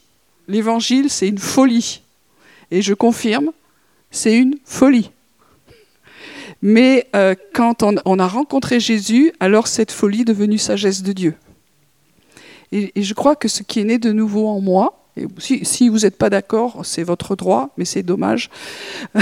[0.46, 2.02] L'évangile, c'est une folie.
[2.70, 3.50] Et je confirme,
[4.10, 5.10] c'est une folie.
[6.60, 11.34] Mais euh, quand on, a rencontré Jésus, alors cette folie est devenue sagesse de Dieu.
[12.72, 14.97] Et, je crois que ce qui est né de nouveau en moi,
[15.38, 18.50] si, vous n'êtes pas d'accord, c'est votre droit, mais c'est dommage.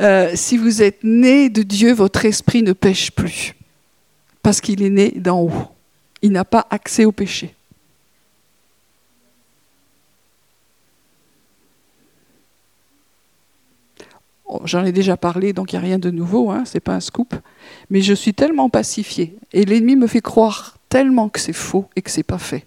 [0.00, 3.54] euh, si vous êtes né de Dieu, votre esprit ne pêche plus,
[4.42, 5.68] parce qu'il est né d'en haut.
[6.22, 7.54] Il n'a pas accès au péché.
[14.64, 16.94] J'en ai déjà parlé, donc il n'y a rien de nouveau, hein, ce n'est pas
[16.94, 17.34] un scoop.
[17.90, 22.02] Mais je suis tellement pacifié, et l'ennemi me fait croire tellement que c'est faux et
[22.02, 22.66] que ce n'est pas fait.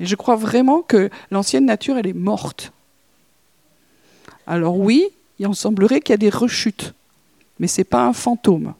[0.00, 2.72] Et je crois vraiment que l'ancienne nature, elle est morte.
[4.46, 6.94] Alors oui, il en semblerait qu'il y a des rechutes,
[7.58, 8.74] mais ce n'est pas un fantôme.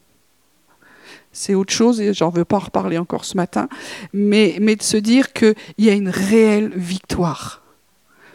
[1.32, 3.68] C'est autre chose, et j'en veux pas en reparler encore ce matin,
[4.12, 7.62] mais, de se dire qu'il y a une réelle victoire.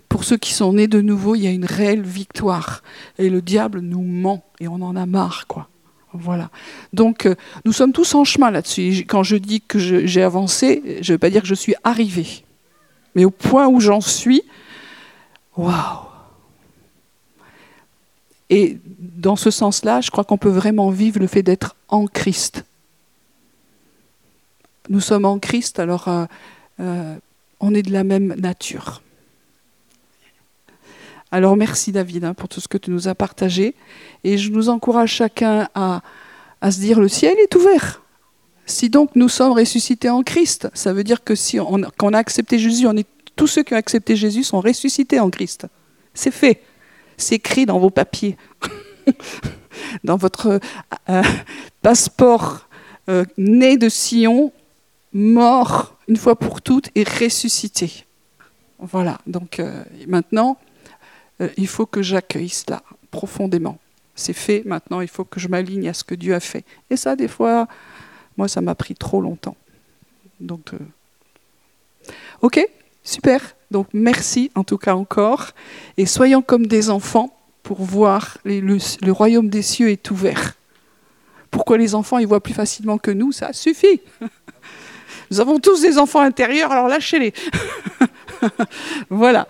[0.10, 2.84] Pour ceux qui sont nés de nouveau, il y a une réelle victoire.
[3.18, 5.70] Et le diable nous ment, et on en a marre, quoi.
[6.14, 6.50] Voilà.
[6.92, 9.06] Donc, euh, nous sommes tous en chemin là-dessus.
[9.08, 12.44] Quand je dis que j'ai avancé, je ne veux pas dire que je suis arrivé.
[13.16, 14.44] Mais au point où j'en suis,
[15.58, 15.74] waouh
[18.50, 22.66] Et dans ce sens-là, je crois qu'on peut vraiment vivre le fait d'être en Christ.
[24.90, 26.26] Nous sommes en Christ, alors euh,
[26.80, 27.16] euh,
[27.60, 29.02] on est de la même nature.
[31.32, 33.76] Alors merci David hein, pour tout ce que tu nous as partagé.
[34.24, 36.02] Et je nous encourage chacun à,
[36.62, 38.02] à se dire le ciel est ouvert.
[38.70, 42.14] Si donc nous sommes ressuscités en Christ, ça veut dire que si on, quand on
[42.14, 45.66] a accepté Jésus, est, tous ceux qui ont accepté Jésus sont ressuscités en Christ.
[46.14, 46.62] C'est fait.
[47.18, 48.38] C'est écrit dans vos papiers,
[50.04, 50.60] dans votre
[51.10, 51.24] euh,
[51.82, 52.68] passeport
[53.10, 54.54] euh, né de Sion,
[55.14, 58.06] mort une fois pour toutes et ressuscité.
[58.78, 60.58] Voilà, donc euh, maintenant,
[61.42, 63.80] euh, il faut que j'accueille cela profondément.
[64.16, 66.66] C'est fait, maintenant il faut que je m'aligne à ce que Dieu a fait.
[66.90, 67.68] Et ça, des fois,
[68.40, 69.58] moi, ça m'a pris trop longtemps.
[70.40, 72.14] Donc, euh...
[72.42, 72.66] ok,
[73.04, 73.42] super.
[73.70, 75.48] Donc, merci en tout cas encore.
[75.98, 80.56] Et soyons comme des enfants pour voir le, le royaume des cieux est ouvert.
[81.52, 83.34] Pourquoi les enfants ils voient plus facilement que nous?
[83.34, 84.00] Ça suffit.
[85.32, 87.34] Nous avons tous des enfants intérieurs, alors lâchez-les.
[89.10, 89.50] voilà.